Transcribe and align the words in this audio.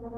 Good 0.00 0.08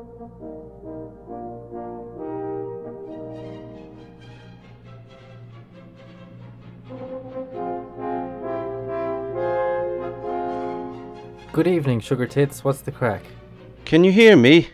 evening, 11.66 11.98
Sugar 11.98 12.28
Tits. 12.28 12.62
What's 12.62 12.82
the 12.82 12.92
crack? 12.92 13.24
Can 13.84 14.04
you 14.04 14.12
hear 14.12 14.36
me? 14.36 14.68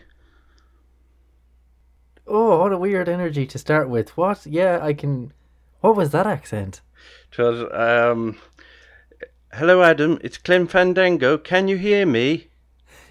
Oh, 2.27 2.59
what 2.59 2.71
a 2.71 2.77
weird 2.77 3.09
energy 3.09 3.47
to 3.47 3.57
start 3.57 3.89
with. 3.89 4.15
What? 4.15 4.45
Yeah, 4.45 4.77
I 4.79 4.93
can. 4.93 5.33
What 5.81 5.95
was 5.95 6.11
that 6.11 6.27
accent? 6.27 6.81
Twas, 7.31 7.67
um, 7.71 8.37
hello, 9.53 9.81
Adam. 9.81 10.19
It's 10.21 10.37
Clem 10.37 10.67
Fandango. 10.67 11.39
Can 11.39 11.67
you 11.67 11.77
hear 11.77 12.05
me? 12.05 12.48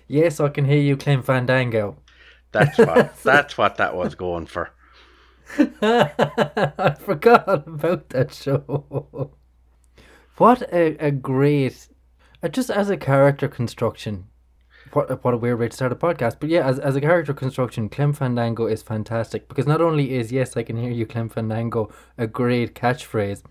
Yes, 0.09 0.41
I 0.41 0.49
can 0.49 0.65
hear 0.65 0.81
you, 0.81 0.97
Clem 0.97 1.23
Fandango. 1.23 1.99
That's 2.53 2.79
what. 2.79 3.23
that's 3.23 3.59
what 3.59 3.77
that 3.77 3.95
was 3.95 4.15
going 4.15 4.47
for. 4.47 4.71
I 5.59 6.97
forgot 6.99 7.67
about 7.69 8.11
that 8.11 8.35
show. 8.35 9.33
What 10.37 10.63
a, 10.73 10.97
a 11.05 11.11
great, 11.11 11.89
uh, 12.43 12.49
just 12.49 12.71
as 12.71 12.91
a 12.91 12.97
character 12.97 13.49
construction. 13.49 14.27
What, 14.93 15.23
what 15.25 15.35
a 15.35 15.39
weird 15.39 15.59
way 15.59 15.69
to 15.69 15.77
start 15.77 15.93
a 15.93 15.97
podcast. 15.97 16.37
But 16.41 16.49
yeah, 16.49 16.67
as, 16.67 16.79
as 16.79 16.97
a 16.97 17.01
character 17.01 17.35
construction, 17.35 17.89
Clem 17.89 18.13
Fandango 18.13 18.67
is 18.67 18.83
fantastic 18.83 19.49
because 19.49 19.67
not 19.67 19.81
only 19.81 20.15
is 20.15 20.33
Yes, 20.33 20.57
I 20.57 20.63
Can 20.63 20.77
Hear 20.77 20.91
You, 20.91 21.07
Clem 21.07 21.29
Fandango, 21.29 21.91
a 22.17 22.27
great 22.27 22.75
catchphrase, 22.75 23.43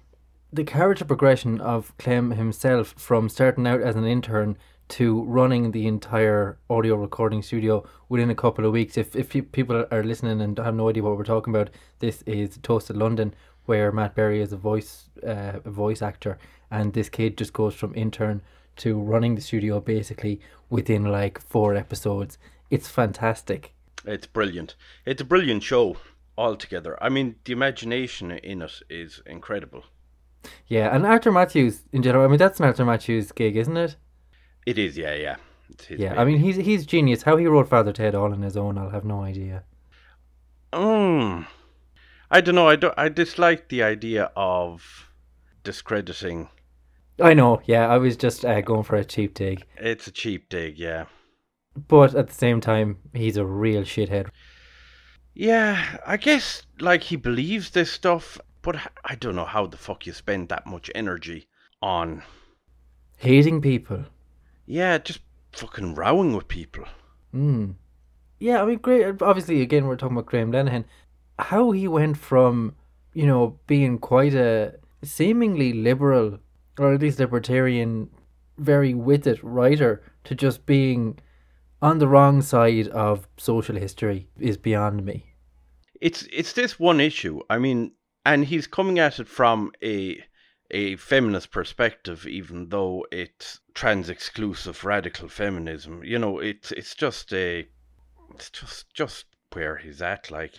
the 0.51 0.63
character 0.63 1.05
progression 1.05 1.59
of 1.59 1.95
Clem 1.97 2.31
himself 2.31 2.93
from 2.97 3.29
starting 3.29 3.67
out 3.67 3.81
as 3.81 3.95
an 3.95 4.05
intern 4.05 4.57
to 4.89 5.23
running 5.23 5.71
the 5.71 5.87
entire 5.87 6.57
audio 6.69 6.95
recording 6.95 7.41
studio 7.41 7.87
within 8.09 8.29
a 8.29 8.35
couple 8.35 8.65
of 8.65 8.71
weeks. 8.71 8.97
If 8.97 9.15
if 9.15 9.29
people 9.29 9.85
are 9.91 10.03
listening 10.03 10.41
and 10.41 10.57
have 10.57 10.75
no 10.75 10.89
idea 10.89 11.03
what 11.03 11.17
we're 11.17 11.23
talking 11.23 11.53
about, 11.53 11.69
this 11.99 12.21
is 12.23 12.57
Toast 12.63 12.89
of 12.89 12.97
London, 12.97 13.33
where 13.65 13.91
Matt 13.91 14.15
Berry 14.15 14.41
is 14.41 14.53
a 14.53 14.57
voice 14.57 15.09
uh, 15.25 15.59
a 15.63 15.69
voice 15.69 16.01
actor, 16.01 16.37
and 16.71 16.93
this 16.93 17.09
kid 17.09 17.37
just 17.37 17.53
goes 17.53 17.75
from 17.75 17.93
intern 17.95 18.41
to 18.77 18.99
running 18.99 19.35
the 19.35 19.41
studio 19.41 19.79
basically 19.79 20.39
within 20.69 21.05
like 21.05 21.41
four 21.41 21.75
episodes. 21.75 22.37
It's 22.69 22.87
fantastic. 22.87 23.73
It's 24.05 24.27
brilliant. 24.27 24.75
It's 25.05 25.21
a 25.21 25.25
brilliant 25.25 25.63
show 25.63 25.97
altogether. 26.37 27.01
I 27.01 27.09
mean, 27.09 27.35
the 27.43 27.53
imagination 27.53 28.31
in 28.31 28.61
it 28.61 28.81
is 28.89 29.21
incredible. 29.25 29.85
Yeah, 30.67 30.95
and 30.95 31.05
Arthur 31.05 31.31
Mathews 31.31 31.83
in 31.91 32.03
general. 32.03 32.23
I 32.23 32.27
mean, 32.27 32.37
that's 32.37 32.59
an 32.59 32.65
Arthur 32.65 32.85
Mathews 32.85 33.31
gig, 33.31 33.57
isn't 33.57 33.75
it? 33.75 33.95
It 34.67 34.77
is, 34.77 34.97
yeah, 34.97 35.13
yeah. 35.13 35.35
yeah, 35.89 36.19
I 36.19 36.25
mean, 36.25 36.39
he's 36.39 36.57
he's 36.57 36.85
genius. 36.85 37.23
How 37.23 37.37
he 37.37 37.47
wrote 37.47 37.69
Father 37.69 37.93
Ted 37.93 38.13
all 38.13 38.33
on 38.33 38.41
his 38.41 38.57
own, 38.57 38.77
I'll 38.77 38.89
have 38.89 39.05
no 39.05 39.21
idea. 39.21 39.63
Um, 40.73 41.47
I 42.29 42.41
don't 42.41 42.55
know. 42.55 42.67
I 42.67 42.75
don't. 42.75 42.93
I 42.97 43.07
dislike 43.07 43.69
the 43.69 43.81
idea 43.81 44.29
of 44.35 45.09
discrediting. 45.63 46.49
I 47.17 47.33
know. 47.33 47.61
Yeah, 47.63 47.87
I 47.87 47.97
was 47.97 48.17
just 48.17 48.43
uh, 48.43 48.59
going 48.59 48.83
for 48.83 48.97
a 48.97 49.05
cheap 49.05 49.35
dig. 49.35 49.65
It's 49.77 50.05
a 50.07 50.11
cheap 50.11 50.49
dig, 50.49 50.77
yeah. 50.77 51.05
But 51.87 52.13
at 52.13 52.27
the 52.27 52.35
same 52.35 52.59
time, 52.59 52.97
he's 53.13 53.37
a 53.37 53.45
real 53.45 53.83
shithead. 53.83 54.27
Yeah, 55.33 55.97
I 56.05 56.17
guess 56.17 56.63
like 56.81 57.03
he 57.03 57.15
believes 57.15 57.69
this 57.69 57.89
stuff, 57.89 58.37
but 58.61 58.75
I 59.05 59.15
don't 59.15 59.37
know 59.37 59.45
how 59.45 59.65
the 59.65 59.77
fuck 59.77 60.05
you 60.05 60.11
spend 60.11 60.49
that 60.49 60.67
much 60.67 60.91
energy 60.93 61.47
on 61.81 62.23
hating 63.17 63.61
people. 63.61 64.03
Yeah, 64.67 64.97
just 64.97 65.21
fucking 65.53 65.95
rowing 65.95 66.35
with 66.35 66.47
people. 66.47 66.83
Hmm. 67.31 67.71
Yeah, 68.39 68.61
I 68.61 68.65
mean, 68.65 68.77
great. 68.77 69.21
Obviously, 69.21 69.61
again, 69.61 69.87
we're 69.87 69.95
talking 69.95 70.15
about 70.15 70.27
Graham 70.27 70.51
Linehan. 70.51 70.83
How 71.39 71.71
he 71.71 71.87
went 71.87 72.17
from, 72.17 72.75
you 73.13 73.25
know, 73.25 73.59
being 73.65 73.97
quite 73.97 74.35
a 74.35 74.75
seemingly 75.03 75.73
liberal, 75.73 76.39
or 76.77 76.93
at 76.93 77.01
least 77.01 77.19
libertarian, 77.19 78.09
very 78.57 78.93
witted 78.93 79.43
writer, 79.43 80.03
to 80.25 80.35
just 80.35 80.65
being 80.65 81.17
on 81.81 81.99
the 81.99 82.07
wrong 82.07 82.41
side 82.41 82.87
of 82.89 83.27
social 83.37 83.75
history 83.75 84.27
is 84.39 84.57
beyond 84.57 85.05
me. 85.05 85.33
It's 86.01 86.27
it's 86.31 86.53
this 86.53 86.79
one 86.79 86.99
issue. 86.99 87.39
I 87.49 87.57
mean, 87.57 87.93
and 88.25 88.45
he's 88.45 88.67
coming 88.67 88.99
at 88.99 89.19
it 89.19 89.27
from 89.27 89.71
a 89.81 90.23
a 90.71 90.95
feminist 90.97 91.51
perspective, 91.51 92.27
even 92.27 92.69
though 92.69 93.05
it's 93.11 93.61
trans 93.73 94.09
exclusive 94.09 94.83
radical 94.83 95.29
feminism. 95.29 96.03
You 96.03 96.19
know, 96.19 96.39
it's 96.39 96.71
it's 96.71 96.95
just 96.95 97.33
a 97.33 97.67
it's 98.33 98.49
just 98.49 98.93
just 98.93 99.25
where 99.53 99.77
he's 99.77 100.01
at, 100.01 100.29
like. 100.29 100.53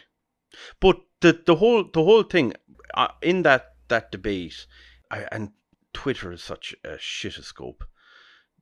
But 0.80 1.00
the 1.20 1.40
the 1.44 1.56
whole 1.56 1.84
the 1.84 2.02
whole 2.02 2.22
thing 2.22 2.54
uh, 2.94 3.08
in 3.22 3.42
that 3.42 3.74
that 3.88 4.10
debate, 4.10 4.66
I, 5.10 5.26
and 5.30 5.52
Twitter 5.92 6.32
is 6.32 6.42
such 6.42 6.74
a 6.84 6.96
shitoscope, 6.96 7.82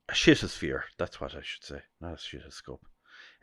a 0.09 0.13
shitosphere. 0.13 0.83
That's 0.99 1.21
what 1.21 1.35
I 1.35 1.43
should 1.43 1.65
say, 1.65 1.83
not 2.01 2.15
a 2.15 2.17
shitoscope. 2.17 2.81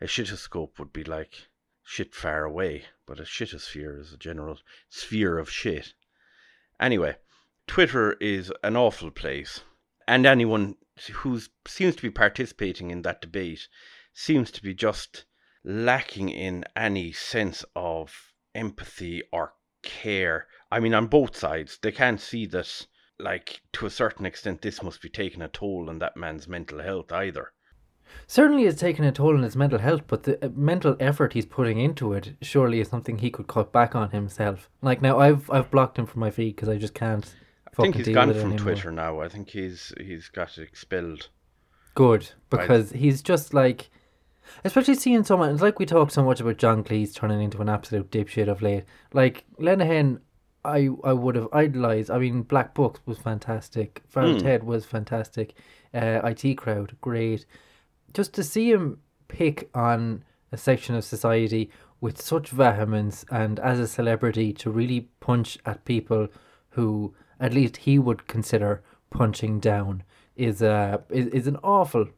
A 0.00 0.06
shitoscope 0.06 0.78
would 0.78 0.92
be 0.92 1.04
like 1.04 1.48
shit 1.82 2.14
far 2.14 2.44
away, 2.44 2.86
but 3.06 3.20
a 3.20 3.24
shitosphere 3.24 3.98
is 4.00 4.12
a 4.12 4.18
general 4.18 4.58
sphere 4.88 5.38
of 5.38 5.50
shit. 5.50 5.94
Anyway, 6.80 7.16
Twitter 7.66 8.12
is 8.20 8.52
an 8.62 8.76
awful 8.76 9.10
place, 9.10 9.62
and 10.06 10.26
anyone 10.26 10.76
who 11.12 11.40
seems 11.66 11.96
to 11.96 12.02
be 12.02 12.10
participating 12.10 12.90
in 12.90 13.02
that 13.02 13.20
debate 13.20 13.68
seems 14.12 14.50
to 14.52 14.62
be 14.62 14.74
just 14.74 15.24
lacking 15.64 16.28
in 16.28 16.64
any 16.76 17.10
sense 17.10 17.64
of 17.74 18.32
empathy 18.54 19.22
or 19.32 19.54
care. 19.82 20.46
I 20.70 20.78
mean, 20.80 20.94
on 20.94 21.08
both 21.08 21.36
sides, 21.36 21.78
they 21.82 21.90
can't 21.90 22.20
see 22.20 22.46
that, 22.46 22.86
like, 23.18 23.62
to 23.72 23.86
a 23.86 23.90
certain 23.90 24.26
extent, 24.26 24.62
this 24.62 24.82
must 24.82 25.02
be 25.02 25.08
taking 25.08 25.42
a 25.42 25.48
toll 25.48 25.88
on 25.88 25.98
that 25.98 26.16
man's 26.16 26.46
mental 26.46 26.80
health 26.80 27.12
either. 27.12 27.52
Certainly, 28.26 28.66
it's 28.66 28.80
taking 28.80 29.04
a 29.04 29.10
toll 29.10 29.34
on 29.34 29.42
his 29.42 29.56
mental 29.56 29.78
health, 29.80 30.02
but 30.06 30.22
the 30.22 30.44
uh, 30.44 30.50
mental 30.54 30.96
effort 31.00 31.32
he's 31.32 31.46
putting 31.46 31.80
into 31.80 32.12
it 32.12 32.36
surely 32.42 32.78
is 32.80 32.88
something 32.88 33.18
he 33.18 33.30
could 33.30 33.48
cut 33.48 33.72
back 33.72 33.96
on 33.96 34.10
himself. 34.10 34.68
Like 34.82 35.02
now, 35.02 35.18
I've 35.18 35.50
I've 35.50 35.70
blocked 35.70 35.98
him 35.98 36.06
from 36.06 36.20
my 36.20 36.30
feed 36.30 36.54
because 36.54 36.68
I 36.68 36.76
just 36.76 36.94
can't 36.94 37.34
I 37.78 37.82
think 37.82 37.96
he's 37.96 38.14
gone 38.14 38.32
from 38.34 38.56
Twitter 38.56 38.90
now. 38.90 39.20
I 39.20 39.28
think 39.28 39.50
he's 39.50 39.92
he's 40.00 40.28
got 40.28 40.58
expelled. 40.58 41.28
Good 41.94 42.30
because 42.50 42.90
he's 42.90 43.22
just 43.22 43.54
like, 43.54 43.90
especially 44.64 44.94
seeing 44.94 45.24
someone. 45.24 45.50
It's 45.50 45.62
like 45.62 45.78
we 45.78 45.86
talk 45.86 46.10
so 46.10 46.24
much 46.24 46.40
about 46.40 46.56
John 46.56 46.82
Cleese 46.82 47.14
turning 47.14 47.40
into 47.40 47.60
an 47.60 47.68
absolute 47.68 48.10
dipshit 48.10 48.48
of 48.48 48.62
late. 48.62 48.84
Like 49.12 49.44
Linehan, 49.58 50.20
I 50.64 50.88
I 51.04 51.12
would 51.12 51.36
have 51.36 51.48
idolized. 51.52 52.10
I 52.10 52.18
mean, 52.18 52.42
Black 52.42 52.74
Books 52.74 53.00
was 53.06 53.18
fantastic. 53.18 54.02
Feral 54.08 54.34
mm. 54.34 54.42
Ted 54.42 54.64
was 54.64 54.84
fantastic. 54.84 55.54
Uh, 55.92 56.20
IT 56.24 56.56
Crowd, 56.56 56.96
great. 57.00 57.46
Just 58.12 58.32
to 58.34 58.42
see 58.42 58.70
him 58.70 59.00
pick 59.28 59.70
on 59.74 60.24
a 60.52 60.56
section 60.56 60.94
of 60.94 61.04
society 61.04 61.70
with 62.00 62.20
such 62.20 62.50
vehemence 62.50 63.24
and 63.30 63.58
as 63.60 63.78
a 63.78 63.86
celebrity 63.86 64.52
to 64.52 64.70
really 64.70 65.08
punch 65.20 65.58
at 65.64 65.84
people 65.84 66.28
who 66.70 67.14
at 67.40 67.52
least 67.52 67.78
he 67.78 67.98
would 67.98 68.26
consider 68.26 68.82
punching 69.10 69.60
down 69.60 70.02
is 70.36 70.62
a 70.62 71.02
is, 71.10 71.26
is 71.28 71.46
an 71.46 71.56
awful 71.62 72.08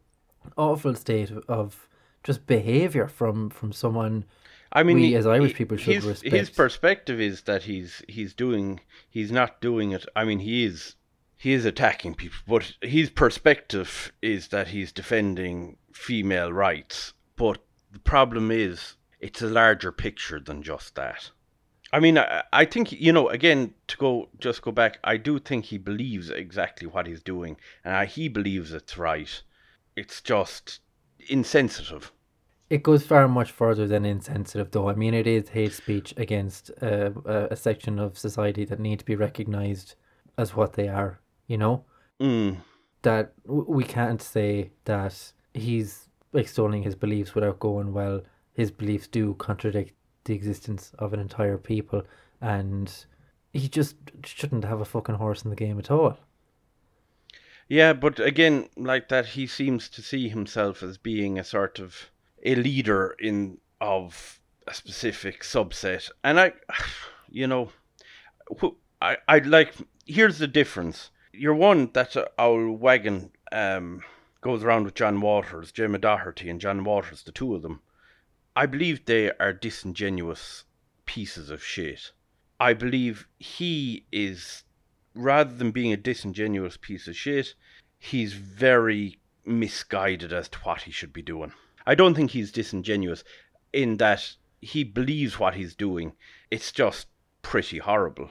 awful 0.57 0.95
state 0.95 1.31
of 1.49 1.89
just 2.23 2.47
behavior 2.47 3.07
from 3.07 3.51
from 3.51 3.73
someone 3.73 4.25
I 4.73 4.83
mean, 4.83 4.97
we, 4.97 5.15
as 5.15 5.27
Irish 5.27 5.55
people 5.55 5.77
should 5.77 5.95
his, 5.95 6.05
respect. 6.05 6.35
His 6.35 6.51
perspective 6.51 7.21
is 7.21 7.43
that 7.43 7.63
he's 7.63 8.03
he's 8.09 8.35
doing 8.35 8.81
he's 9.09 9.31
not 9.31 9.61
doing 9.61 9.93
it. 9.93 10.05
I 10.15 10.25
mean, 10.25 10.41
he 10.41 10.65
is 10.65 10.97
he 11.39 11.53
is 11.53 11.65
attacking 11.65 12.15
people, 12.15 12.39
but 12.47 12.75
his 12.83 13.11
perspective 13.11 14.13
is 14.23 14.49
that 14.49 14.69
he's 14.69 14.93
defending 14.93 15.77
female 15.93 16.53
rights. 16.53 17.13
But 17.37 17.59
the 17.93 17.99
problem 18.01 18.51
is, 18.51 18.97
it's 19.21 19.43
a 19.43 19.47
larger 19.47 19.93
picture 19.93 20.41
than 20.41 20.63
just 20.63 20.95
that. 20.97 21.31
I 21.97 21.99
mean, 21.99 22.19
I, 22.19 22.43
I 22.53 22.67
think 22.67 22.93
you 22.93 23.11
know. 23.11 23.31
Again, 23.31 23.73
to 23.89 23.97
go 23.97 24.29
just 24.39 24.61
go 24.61 24.71
back, 24.71 24.99
I 25.03 25.17
do 25.17 25.39
think 25.39 25.65
he 25.65 25.79
believes 25.79 26.29
exactly 26.29 26.87
what 26.87 27.07
he's 27.07 27.23
doing, 27.23 27.57
and 27.83 27.97
I, 27.97 28.05
he 28.05 28.29
believes 28.29 28.75
it's 28.75 28.99
right. 28.99 29.43
It's 29.97 30.21
just 30.21 30.81
insensitive. 31.31 32.13
It 32.69 32.83
goes 32.83 33.07
far 33.07 33.27
much 33.29 33.51
further 33.51 33.87
than 33.87 34.05
insensitive, 34.05 34.73
though. 34.73 34.91
I 34.91 34.95
mean, 34.95 35.15
it 35.15 35.27
is 35.27 35.49
hate 35.49 35.73
speech 35.73 36.13
against 36.19 36.71
uh, 36.83 37.13
a, 37.25 37.49
a 37.53 37.57
section 37.57 37.99
of 37.99 38.19
society 38.19 38.67
that 38.67 38.79
need 38.79 38.99
to 38.99 39.07
be 39.07 39.17
recognised 39.17 39.95
as 40.37 40.55
what 40.55 40.75
they 40.75 40.89
are. 40.89 41.21
You 41.47 41.57
know, 41.57 41.85
mm. 42.21 42.59
that 43.01 43.33
we 43.47 43.85
can't 43.85 44.21
say 44.21 44.71
that 44.85 45.33
he's 45.55 46.11
extolling 46.35 46.83
his 46.83 46.95
beliefs 46.95 47.35
without 47.35 47.59
going 47.59 47.95
well. 47.95 48.21
His 48.53 48.71
beliefs 48.71 49.07
do 49.07 49.33
contradict 49.39 49.95
the 50.27 50.35
existence 50.35 50.93
of 50.99 51.13
an 51.13 51.21
entire 51.21 51.59
people, 51.59 52.03
and 52.41 52.93
he 53.53 53.69
just 53.69 53.97
shouldn't 54.25 54.65
have 54.65 54.81
a 54.81 54.85
fucking 54.85 55.17
horse 55.17 55.43
in 55.43 55.51
the 55.51 55.57
game 55.57 55.79
at 55.79 55.91
all. 55.91 56.19
Yeah, 57.69 57.95
but 57.95 58.21
again, 58.21 58.69
like 58.77 59.09
that, 59.09 59.27
he 59.27 59.47
seems 59.47 59.89
to 59.91 60.03
see 60.03 60.29
himself 60.29 60.83
as 60.83 60.99
being 60.99 61.39
a 61.39 61.45
sort 61.45 61.79
of 61.81 62.11
a 62.45 62.55
leader 62.55 63.17
in 63.19 63.59
of 63.81 64.41
a 64.67 64.75
specific 64.75 65.43
subset. 65.43 66.11
And 66.23 66.39
I, 66.39 66.53
you 67.29 67.47
know, 67.47 67.73
I 69.01 69.17
I'd 69.27 69.47
like. 69.47 69.75
Here's 70.07 70.39
the 70.39 70.47
difference. 70.47 71.11
You're 71.33 71.55
one 71.55 71.91
that's 71.93 72.17
our 72.39 72.71
wagon 72.71 73.33
um, 73.51 74.03
goes 74.41 74.63
around 74.63 74.85
with 74.85 74.95
John 74.95 75.21
Waters, 75.21 75.73
Gemma 75.73 75.99
Doherty, 75.99 76.49
and 76.49 76.61
John 76.61 76.85
Waters, 76.85 77.25
the 77.25 77.33
two 77.33 77.55
of 77.55 77.63
them. 77.63 77.81
I 78.57 78.65
believe 78.65 79.05
they 79.05 79.31
are 79.33 79.53
disingenuous 79.53 80.65
pieces 81.05 81.51
of 81.51 81.63
shit. 81.63 82.13
I 82.59 82.73
believe 82.73 83.29
he 83.39 84.07
is, 84.11 84.65
rather 85.15 85.55
than 85.55 85.73
being 85.73 85.93
a 85.93 85.99
disingenuous 85.99 86.79
piece 86.79 87.07
of 87.07 87.15
shit, 87.15 87.55
he's 87.99 88.33
very 88.33 89.19
misguided 89.45 90.33
as 90.33 90.49
to 90.49 90.59
what 90.61 90.83
he 90.83 90.91
should 90.91 91.13
be 91.13 91.21
doing. 91.21 91.53
I 91.87 91.95
don't 91.95 92.15
think 92.15 92.31
he's 92.31 92.51
disingenuous 92.51 93.25
in 93.75 93.99
that 93.99 94.37
he 94.63 94.85
believes 94.85 95.39
what 95.39 95.55
he's 95.55 95.75
doing. 95.75 96.15
It's 96.51 96.73
just 96.73 97.09
pretty 97.43 97.79
horrible. 97.79 98.31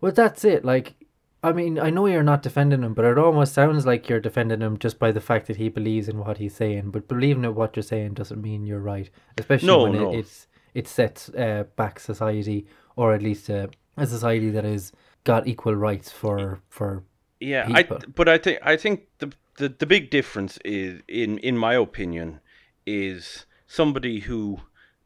Well, 0.00 0.12
that's 0.12 0.44
it. 0.44 0.64
Like, 0.64 0.94
I 1.44 1.52
mean, 1.52 1.78
I 1.78 1.90
know 1.90 2.06
you're 2.06 2.22
not 2.22 2.42
defending 2.42 2.82
him, 2.82 2.94
but 2.94 3.04
it 3.04 3.18
almost 3.18 3.52
sounds 3.52 3.84
like 3.84 4.08
you're 4.08 4.18
defending 4.18 4.62
him 4.62 4.78
just 4.78 4.98
by 4.98 5.12
the 5.12 5.20
fact 5.20 5.46
that 5.46 5.58
he 5.58 5.68
believes 5.68 6.08
in 6.08 6.18
what 6.18 6.38
he's 6.38 6.54
saying. 6.54 6.90
But 6.90 7.06
believing 7.06 7.44
in 7.44 7.54
what 7.54 7.76
you're 7.76 7.82
saying 7.82 8.14
doesn't 8.14 8.40
mean 8.40 8.64
you're 8.64 8.80
right, 8.80 9.10
especially 9.36 9.66
No, 9.66 9.82
when 9.82 9.92
no. 9.92 10.12
It, 10.12 10.20
it's 10.20 10.46
it 10.72 10.88
sets 10.88 11.28
uh, 11.28 11.64
back 11.76 12.00
society, 12.00 12.66
or 12.96 13.12
at 13.12 13.22
least 13.22 13.50
uh, 13.50 13.66
a 13.98 14.06
society 14.06 14.50
that 14.50 14.64
has 14.64 14.90
got 15.24 15.46
equal 15.46 15.74
rights 15.74 16.10
for 16.10 16.62
for 16.70 17.04
Yeah, 17.40 17.68
I 17.70 17.82
but 17.82 18.26
I 18.26 18.38
think 18.38 18.60
I 18.62 18.78
think 18.78 19.02
the, 19.18 19.30
the 19.58 19.68
the 19.68 19.86
big 19.86 20.08
difference 20.08 20.58
is 20.64 21.02
in 21.08 21.36
in 21.38 21.58
my 21.58 21.74
opinion 21.74 22.40
is 22.86 23.44
somebody 23.66 24.20
who 24.20 24.60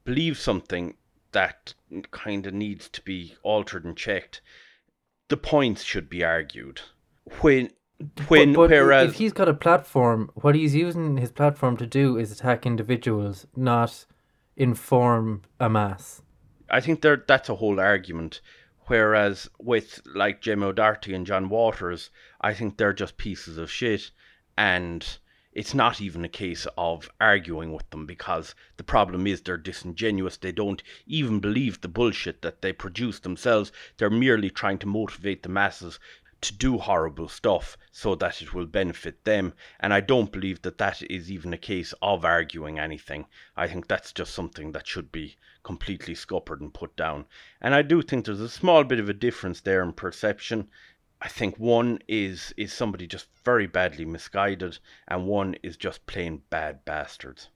believes 0.04 0.38
something 0.38 0.94
that 1.32 1.74
kind 2.12 2.46
of 2.46 2.54
needs 2.54 2.88
to 2.90 3.02
be 3.02 3.34
altered 3.42 3.84
and 3.84 3.96
checked. 3.96 4.40
The 5.28 5.36
points 5.36 5.82
should 5.82 6.08
be 6.08 6.24
argued 6.24 6.80
when 7.40 7.70
when 8.28 8.52
but, 8.52 8.68
but 8.68 8.70
whereas 8.70 9.10
if 9.10 9.16
he's 9.16 9.32
got 9.32 9.48
a 9.48 9.54
platform, 9.54 10.30
what 10.34 10.54
he's 10.54 10.74
using 10.74 11.16
his 11.16 11.32
platform 11.32 11.76
to 11.78 11.86
do 11.86 12.16
is 12.16 12.32
attack 12.32 12.64
individuals, 12.64 13.46
not 13.56 14.06
inform 14.56 15.42
a 15.58 15.68
mass. 15.68 16.22
I 16.70 16.80
think 16.80 17.00
there 17.02 17.24
that's 17.26 17.48
a 17.48 17.56
whole 17.56 17.80
argument. 17.80 18.40
Whereas 18.86 19.50
with 19.58 20.00
like 20.14 20.40
Gemma 20.40 20.68
O'Doherty 20.68 21.12
and 21.12 21.26
John 21.26 21.50
Waters, 21.50 22.10
I 22.40 22.54
think 22.54 22.76
they're 22.76 22.94
just 22.94 23.18
pieces 23.18 23.58
of 23.58 23.70
shit, 23.70 24.10
and 24.56 25.18
it's 25.58 25.74
not 25.74 26.00
even 26.00 26.24
a 26.24 26.28
case 26.28 26.68
of 26.76 27.10
arguing 27.20 27.72
with 27.72 27.90
them 27.90 28.06
because 28.06 28.54
the 28.76 28.84
problem 28.84 29.26
is 29.26 29.42
they're 29.42 29.56
disingenuous. 29.56 30.36
They 30.36 30.52
don't 30.52 30.84
even 31.04 31.40
believe 31.40 31.80
the 31.80 31.88
bullshit 31.88 32.42
that 32.42 32.62
they 32.62 32.72
produce 32.72 33.18
themselves. 33.18 33.72
They're 33.96 34.08
merely 34.08 34.50
trying 34.50 34.78
to 34.78 34.86
motivate 34.86 35.42
the 35.42 35.48
masses 35.48 35.98
to 36.42 36.54
do 36.54 36.78
horrible 36.78 37.28
stuff 37.28 37.76
so 37.90 38.14
that 38.14 38.40
it 38.40 38.54
will 38.54 38.66
benefit 38.66 39.24
them. 39.24 39.52
And 39.80 39.92
I 39.92 40.00
don't 40.00 40.30
believe 40.30 40.62
that 40.62 40.78
that 40.78 41.02
is 41.10 41.28
even 41.28 41.52
a 41.52 41.58
case 41.58 41.92
of 42.00 42.24
arguing 42.24 42.78
anything. 42.78 43.26
I 43.56 43.66
think 43.66 43.88
that's 43.88 44.12
just 44.12 44.32
something 44.32 44.70
that 44.70 44.86
should 44.86 45.10
be 45.10 45.38
completely 45.64 46.14
scuppered 46.14 46.60
and 46.60 46.72
put 46.72 46.94
down. 46.94 47.26
And 47.60 47.74
I 47.74 47.82
do 47.82 48.00
think 48.00 48.26
there's 48.26 48.38
a 48.38 48.48
small 48.48 48.84
bit 48.84 49.00
of 49.00 49.08
a 49.08 49.12
difference 49.12 49.60
there 49.60 49.82
in 49.82 49.92
perception. 49.92 50.68
I 51.20 51.28
think 51.28 51.58
one 51.58 51.98
is 52.06 52.54
is 52.56 52.72
somebody 52.72 53.06
just 53.06 53.26
very 53.44 53.66
badly 53.66 54.04
misguided, 54.04 54.78
and 55.08 55.26
one 55.26 55.56
is 55.62 55.76
just 55.76 56.06
plain 56.06 56.42
bad 56.50 56.84
bastards. 56.84 57.48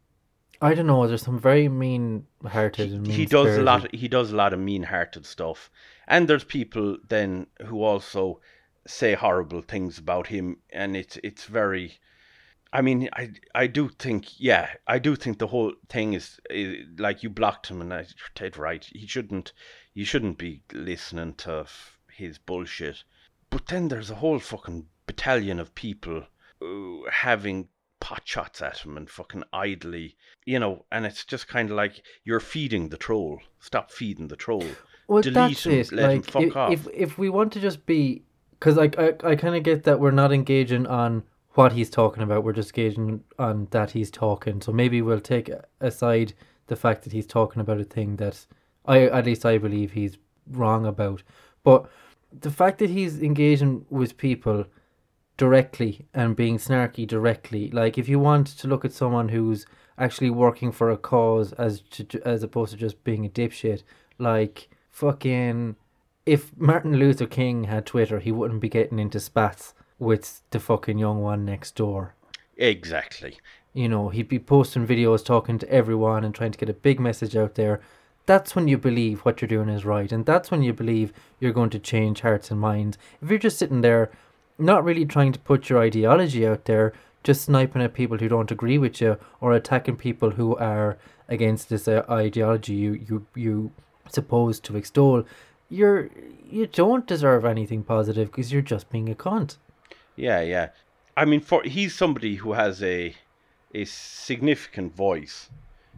I 0.61 0.75
don't 0.75 0.87
know. 0.87 1.07
There's 1.07 1.23
some 1.23 1.41
very 1.41 1.69
mean-hearted 1.69 2.93
and 2.93 3.07
he 3.07 3.27
does 3.27 3.57
a 3.57 3.63
lot. 3.63 3.93
He 3.95 4.09
does 4.09 4.33
a 4.33 4.37
lot 4.37 4.53
of 4.53 4.61
mean-hearted 4.61 5.27
stuff, 5.27 5.71
and 6.07 6.29
there's 6.29 6.45
people 6.45 6.99
then 7.09 7.47
who 7.67 7.83
also 7.83 8.41
say 8.87 9.15
horrible 9.15 9.63
things 9.63 9.99
about 9.99 10.27
him, 10.29 10.59
and 10.71 10.97
it's 10.97 11.19
it's 11.23 11.45
very. 11.45 12.01
I 12.73 12.81
mean, 12.81 13.09
I 13.13 13.33
I 13.55 13.67
do 13.67 13.91
think, 13.91 14.41
yeah, 14.41 14.71
I 14.87 14.99
do 14.99 15.15
think 15.15 15.39
the 15.39 15.49
whole 15.49 15.75
thing 15.89 16.15
is, 16.15 16.41
is 16.49 16.87
like 16.99 17.23
you 17.23 17.29
blocked 17.29 17.67
him, 17.67 17.81
and 17.81 17.93
I 17.93 18.07
did 18.35 18.57
right. 18.57 18.85
He 18.93 19.07
shouldn't, 19.07 19.53
you 19.95 20.05
shouldn't 20.05 20.39
be 20.39 20.63
listening 20.73 21.35
to 21.35 21.67
his 22.11 22.39
bullshit. 22.39 23.05
But 23.53 23.67
then 23.67 23.89
there's 23.89 24.11
a 24.11 24.15
whole 24.15 24.39
fucking 24.39 24.87
battalion 25.07 25.61
of 25.61 25.75
people 25.75 26.25
uh, 26.63 27.11
having 27.11 27.69
pot 28.01 28.23
shots 28.25 28.63
at 28.63 28.79
him 28.79 28.97
and 28.97 29.09
fucking 29.09 29.45
idly, 29.53 30.17
you 30.47 30.59
know, 30.59 30.87
and 30.91 31.05
it's 31.05 31.27
just 31.27 31.49
kind 31.49 31.71
of 31.71 31.77
like 31.77 32.03
you're 32.25 32.41
feeding 32.41 32.89
the 32.89 32.97
troll. 32.97 33.41
Stop 33.61 33.93
feeding 33.93 34.29
the 34.29 34.37
troll. 34.37 34.65
Well, 35.07 35.21
delete 35.21 35.35
that's 35.35 35.67
him, 35.67 35.73
it. 35.73 35.93
let 35.93 36.11
him 36.13 36.23
fuck 36.23 36.43
if, 36.43 36.57
off. 36.57 36.73
if 36.73 36.89
if 36.95 37.19
we 37.19 37.29
want 37.29 37.53
to 37.53 37.61
just 37.61 37.85
be, 37.85 38.23
because 38.53 38.77
like 38.77 38.99
I 38.99 39.13
I 39.23 39.37
kind 39.37 39.55
of 39.55 39.63
get 39.63 39.85
that 39.85 40.01
we're 40.01 40.13
not 40.13 40.33
engaging 40.33 40.87
on 40.87 41.23
what 41.51 41.73
he's 41.73 41.91
talking 41.91 42.23
about. 42.23 42.45
We're 42.45 42.55
just 42.55 42.71
engaging 42.71 43.23
on 43.39 43.69
that 43.71 43.91
he's 43.91 44.11
talking. 44.11 44.63
So 44.63 44.73
maybe 44.73 45.03
we'll 45.03 45.21
take 45.21 45.51
aside 45.79 46.33
the 46.69 46.77
fact 46.77 47.03
that 47.05 47.13
he's 47.13 47.27
talking 47.27 47.61
about 47.61 47.81
a 47.81 47.85
thing 47.85 48.17
that 48.17 48.47
I 48.87 49.03
at 49.03 49.27
least 49.27 49.45
I 49.45 49.59
believe 49.59 49.93
he's 49.93 50.17
wrong 50.51 50.87
about. 50.87 51.23
But 51.63 51.91
the 52.41 52.51
fact 52.51 52.79
that 52.79 52.91
he's 52.91 53.23
engaging 53.23 53.87
with 53.91 54.17
people 54.17 54.67
directly 55.37 56.07
and 56.15 56.37
being 56.37 56.59
snarky 56.59 57.07
directly, 57.07 57.71
like 57.71 57.99
if 57.99 58.09
you 58.09 58.19
want 58.19 58.47
to 58.47 58.69
look 58.69 58.85
at 58.85 58.93
someone 58.93 59.29
who's 59.29 59.67
actually 59.99 60.31
working 60.31 60.73
for 60.73 60.91
a 60.91 60.97
cause 60.97 61.53
as 61.55 61.81
to, 61.81 62.21
as 62.25 62.43
opposed 62.43 62.73
to 62.73 62.79
just 62.79 63.03
being 63.05 63.25
a 63.27 63.29
dipshit, 63.29 63.83
like 64.19 64.69
fucking 64.91 65.77
if 66.27 66.57
Martin 66.57 66.97
Luther 66.97 67.27
King 67.27 67.65
had 67.65 67.87
Twitter, 67.87 68.21
he 68.21 68.33
wouldn't 68.33 68.61
be 68.61 68.69
getting 68.69 68.99
into 68.99 69.19
spats 69.19 69.75
with 69.99 70.43
the 70.51 70.61
fucking 70.61 70.99
young 70.99 71.21
one 71.21 71.45
next 71.45 71.75
door. 71.75 72.15
Exactly. 72.57 73.39
You 73.73 73.89
know, 73.89 74.11
he'd 74.11 74.29
be 74.29 74.39
posting 74.39 74.87
videos 74.87 75.25
talking 75.25 75.59
to 75.59 75.71
everyone 75.71 76.25
and 76.25 76.35
trying 76.35 76.53
to 76.53 76.59
get 76.59 76.69
a 76.69 76.75
big 76.75 77.01
message 77.01 77.35
out 77.37 77.55
there. 77.55 77.81
That's 78.27 78.55
when 78.55 78.69
you 78.69 78.79
believe 78.79 79.21
what 79.21 79.41
you're 79.41 79.49
doing 79.49 79.69
is 79.69 79.85
right, 79.85 80.11
and 80.13 80.25
that's 80.25 80.51
when 80.51 80.63
you 80.63 80.73
believe 80.73 81.13
you're 81.41 81.53
going 81.53 81.71
to 81.71 81.79
change 81.79 82.21
hearts 82.21 82.51
and 82.51 82.61
minds. 82.61 82.97
If 83.21 83.31
you're 83.31 83.39
just 83.39 83.59
sitting 83.59 83.81
there, 83.81 84.11
not 84.59 84.85
really 84.85 85.05
trying 85.05 85.33
to 85.33 85.39
put 85.41 85.69
your 85.69 85.81
ideology 85.81 86.47
out 86.47 86.67
there, 86.67 86.93
just 87.25 87.43
sniping 87.43 87.83
at 87.83 87.95
people 87.95 88.19
who 88.19 88.29
don't 88.29 88.51
agree 88.51 88.79
with 88.79 89.01
you 89.01 89.19
or 89.41 89.53
attacking 89.53 89.97
people 89.97 90.31
who 90.31 90.57
are 90.57 90.99
against 91.29 91.69
this 91.69 91.89
uh, 91.89 92.05
ideology 92.11 92.75
you 92.75 92.93
you 92.93 93.27
you 93.35 93.73
supposed 94.11 94.65
to 94.65 94.77
extol, 94.77 95.25
you're 95.69 96.11
you 96.49 96.67
don't 96.67 97.07
deserve 97.07 97.45
anything 97.45 97.83
positive 97.83 98.31
because 98.31 98.53
you're 98.53 98.63
just 98.63 98.91
being 98.91 99.09
a 99.09 99.15
cunt. 99.15 99.57
Yeah, 100.17 100.41
yeah. 100.41 100.69
I 101.17 101.25
mean, 101.25 101.41
for 101.41 101.63
he's 101.63 101.95
somebody 101.95 102.37
who 102.37 102.53
has 102.53 102.83
a 102.83 103.15
a 103.75 103.85
significant 103.85 104.95
voice. 104.95 105.49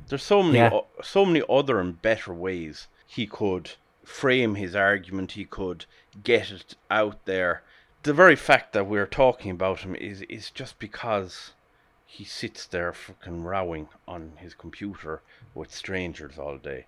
There's 0.08 0.22
so 0.22 0.42
many 0.42 0.58
Yeah. 0.58 0.70
o- 0.72 0.86
so 1.02 1.24
many 1.24 1.42
other 1.48 1.80
and 1.80 2.00
better 2.00 2.32
ways 2.34 2.88
he 3.06 3.26
could 3.26 3.72
frame 4.04 4.54
his 4.56 4.74
argument. 4.76 5.32
He 5.32 5.44
could 5.44 5.86
get 6.22 6.50
it 6.50 6.74
out 6.90 7.24
there. 7.24 7.62
The 8.02 8.12
very 8.12 8.36
fact 8.36 8.72
that 8.74 8.86
we're 8.86 9.06
talking 9.06 9.50
about 9.50 9.80
him 9.80 9.94
is 9.94 10.22
is 10.22 10.50
just 10.50 10.78
because 10.78 11.52
he 12.06 12.24
sits 12.24 12.66
there 12.66 12.92
fucking 12.92 13.42
rowing 13.44 13.88
on 14.06 14.32
his 14.36 14.54
computer 14.54 15.22
with 15.54 15.74
strangers 15.74 16.38
all 16.38 16.58
day. 16.58 16.86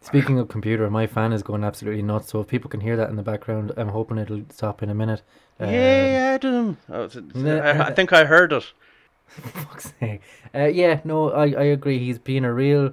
Speaking 0.00 0.38
of 0.38 0.48
computer, 0.48 0.88
my 0.90 1.06
fan 1.06 1.32
is 1.32 1.42
going 1.42 1.64
absolutely 1.64 2.02
nuts. 2.02 2.28
So 2.28 2.40
if 2.40 2.46
people 2.46 2.70
can 2.70 2.80
hear 2.80 2.96
that 2.96 3.08
in 3.10 3.16
the 3.16 3.22
background, 3.22 3.72
I'm 3.76 3.88
hoping 3.88 4.18
it'll 4.18 4.44
stop 4.50 4.82
in 4.82 4.90
a 4.90 4.94
minute. 4.94 5.22
Um, 5.58 5.70
Yay, 5.70 6.14
Adam! 6.16 6.76
Oh, 6.90 7.08
I, 7.36 7.86
I 7.88 7.92
think 7.92 8.12
I 8.12 8.24
heard 8.26 8.52
it. 8.52 8.72
fuck's 9.28 9.92
sake. 10.00 10.22
Uh, 10.54 10.66
yeah, 10.66 11.00
no, 11.04 11.30
I, 11.30 11.46
I 11.46 11.64
agree. 11.64 11.98
He's 11.98 12.18
been 12.18 12.44
a 12.44 12.52
real. 12.52 12.92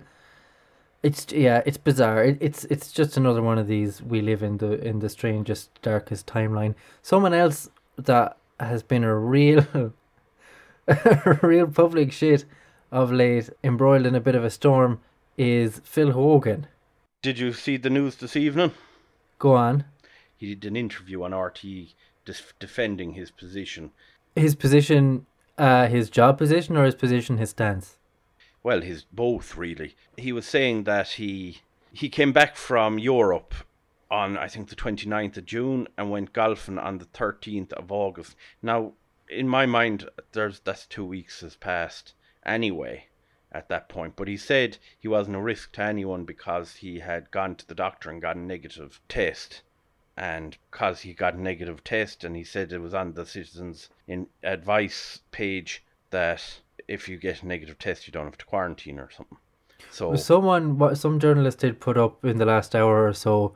It's 1.04 1.32
yeah, 1.32 1.62
it's 1.66 1.78
bizarre. 1.78 2.24
It, 2.24 2.38
it's 2.42 2.66
it's 2.66 2.92
just 2.92 3.18
another 3.18 3.42
one 3.42 3.58
of 3.58 3.68
these. 3.68 4.02
We 4.02 4.22
live 4.22 4.44
in 4.44 4.58
the 4.58 4.74
in 4.86 5.00
the 5.00 5.10
strangest, 5.10 5.82
darkest 5.82 6.28
timeline. 6.28 6.76
Someone 7.02 7.34
else 7.34 7.70
that 7.98 8.38
has 8.60 8.84
been 8.84 9.04
a 9.04 9.16
real, 9.16 9.94
a 10.88 11.40
real 11.42 11.68
public 11.68 12.12
shit 12.12 12.46
of 12.92 13.12
late, 13.12 13.50
embroiled 13.64 14.06
in 14.06 14.16
a 14.16 14.20
bit 14.20 14.36
of 14.36 14.44
a 14.44 14.50
storm, 14.50 15.00
is 15.38 15.82
Phil 15.84 16.12
Hogan. 16.12 16.68
Did 17.22 17.40
you 17.40 17.54
see 17.54 17.78
the 17.78 17.90
news 17.90 18.16
this 18.16 18.36
evening? 18.36 18.72
Go 19.40 19.56
on. 19.56 19.86
He 20.38 20.56
did 20.56 20.66
an 20.66 20.76
interview 20.76 21.24
on 21.24 21.32
RTE 21.32 21.94
def- 22.26 22.54
defending 22.60 23.14
his 23.14 23.32
position. 23.32 23.92
His 24.36 24.56
position, 24.56 25.26
uh, 25.62 25.88
his 25.88 26.10
job 26.10 26.38
position, 26.38 26.76
or 26.76 26.84
his 26.86 26.96
position, 26.96 27.38
his 27.38 27.52
stance. 27.52 27.98
Well, 28.64 28.82
his 28.82 29.04
both 29.04 29.56
really. 29.56 29.96
He 30.18 30.32
was 30.34 30.46
saying 30.46 30.84
that 30.86 31.08
he 31.10 31.62
he 31.92 32.10
came 32.10 32.34
back 32.34 32.56
from 32.56 33.00
Europe 33.00 33.54
on 34.10 34.38
I 34.38 34.48
think 34.48 34.70
the 34.70 34.76
29th 34.76 35.38
of 35.38 35.46
June 35.46 35.88
and 35.98 36.12
went 36.12 36.34
golfing 36.34 36.78
on 36.78 36.98
the 36.98 37.06
13th 37.06 37.74
of 37.74 37.92
August. 37.92 38.36
Now, 38.62 38.94
in 39.30 39.48
my 39.48 39.66
mind, 39.66 40.10
there's 40.34 40.60
that's 40.60 40.86
two 40.86 41.06
weeks 41.06 41.42
has 41.42 41.56
passed 41.56 42.14
anyway. 42.46 43.08
at 43.52 43.68
that 43.70 43.90
point. 43.90 44.16
But 44.16 44.28
he 44.28 44.38
said 44.38 44.78
he 45.00 45.08
wasn't 45.08 45.36
a 45.36 45.42
risk 45.42 45.74
to 45.74 45.84
anyone 45.84 46.24
because 46.26 46.78
he 46.78 47.00
had 47.00 47.32
gone 47.32 47.56
to 47.56 47.68
the 47.68 47.76
doctor 47.76 48.10
and 48.10 48.22
got 48.22 48.36
a 48.38 48.40
negative 48.40 49.02
test. 49.10 49.62
And 50.18 50.58
because 50.70 51.02
he 51.02 51.14
got 51.14 51.36
a 51.36 51.42
negative 51.42 51.84
test, 51.84 52.24
and 52.24 52.36
he 52.36 52.44
said 52.44 52.72
it 52.72 52.80
was 52.80 52.94
on 52.94 53.14
the 53.14 53.26
citizens' 53.26 53.90
in 54.12 54.28
advice 54.44 55.22
page 55.32 55.84
that 56.10 56.44
if 56.88 57.08
you 57.08 57.18
get 57.18 57.44
a 57.44 57.48
negative 57.48 57.80
test, 57.80 58.06
you 58.06 58.12
don't 58.12 58.26
have 58.26 58.38
to 58.38 58.46
quarantine 58.46 59.00
or 59.00 59.10
something. 59.10 59.38
So 59.90 60.16
Someone, 60.16 60.78
what 60.78 60.98
some 60.98 61.18
journalist 61.20 61.60
did 61.60 61.80
put 61.80 61.98
up 61.98 62.24
in 62.26 62.38
the 62.38 62.46
last 62.46 62.76
hour 62.76 63.08
or 63.08 63.14
so, 63.14 63.54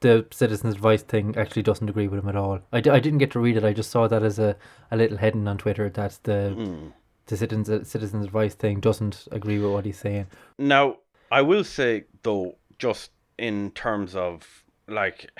the 0.00 0.26
citizens' 0.30 0.74
advice 0.74 1.02
thing 1.02 1.36
actually 1.36 1.62
doesn't 1.62 1.90
agree 1.90 2.08
with 2.08 2.20
him 2.20 2.28
at 2.28 2.36
all. 2.36 2.60
I, 2.72 2.80
d- 2.80 2.90
I 2.90 3.00
didn't 3.00 3.18
get 3.18 3.30
to 3.32 3.40
read 3.40 3.56
it. 3.56 3.64
I 3.64 3.74
just 3.74 3.90
saw 3.90 4.08
that 4.08 4.22
as 4.22 4.38
a, 4.38 4.56
a 4.90 4.96
little 4.96 5.18
heading 5.18 5.46
on 5.46 5.58
Twitter 5.58 5.90
that 5.90 6.18
the 6.22 6.54
mm. 6.56 6.92
the 7.26 7.36
citizens 7.36 7.88
citizens' 7.88 8.24
advice 8.24 8.54
thing 8.54 8.80
doesn't 8.80 9.28
agree 9.30 9.58
with 9.58 9.72
what 9.72 9.84
he's 9.84 9.98
saying. 9.98 10.26
Now, 10.56 10.98
I 11.30 11.42
will 11.42 11.64
say 11.64 12.04
though, 12.22 12.56
just 12.78 13.10
in 13.36 13.72
terms 13.72 14.14
of 14.14 14.64
like, 14.86 15.30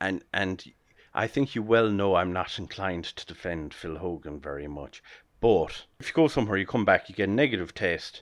and 0.00 0.24
and 0.32 0.64
I 1.18 1.26
think 1.26 1.54
you 1.54 1.62
well 1.62 1.90
know 1.90 2.14
I'm 2.14 2.34
not 2.34 2.58
inclined 2.58 3.04
to 3.04 3.24
defend 3.24 3.72
Phil 3.72 3.96
Hogan 3.96 4.38
very 4.38 4.68
much. 4.68 5.02
But 5.40 5.86
if 5.98 6.08
you 6.08 6.12
go 6.12 6.28
somewhere, 6.28 6.58
you 6.58 6.66
come 6.66 6.84
back, 6.84 7.08
you 7.08 7.14
get 7.14 7.30
a 7.30 7.32
negative 7.32 7.72
test. 7.72 8.20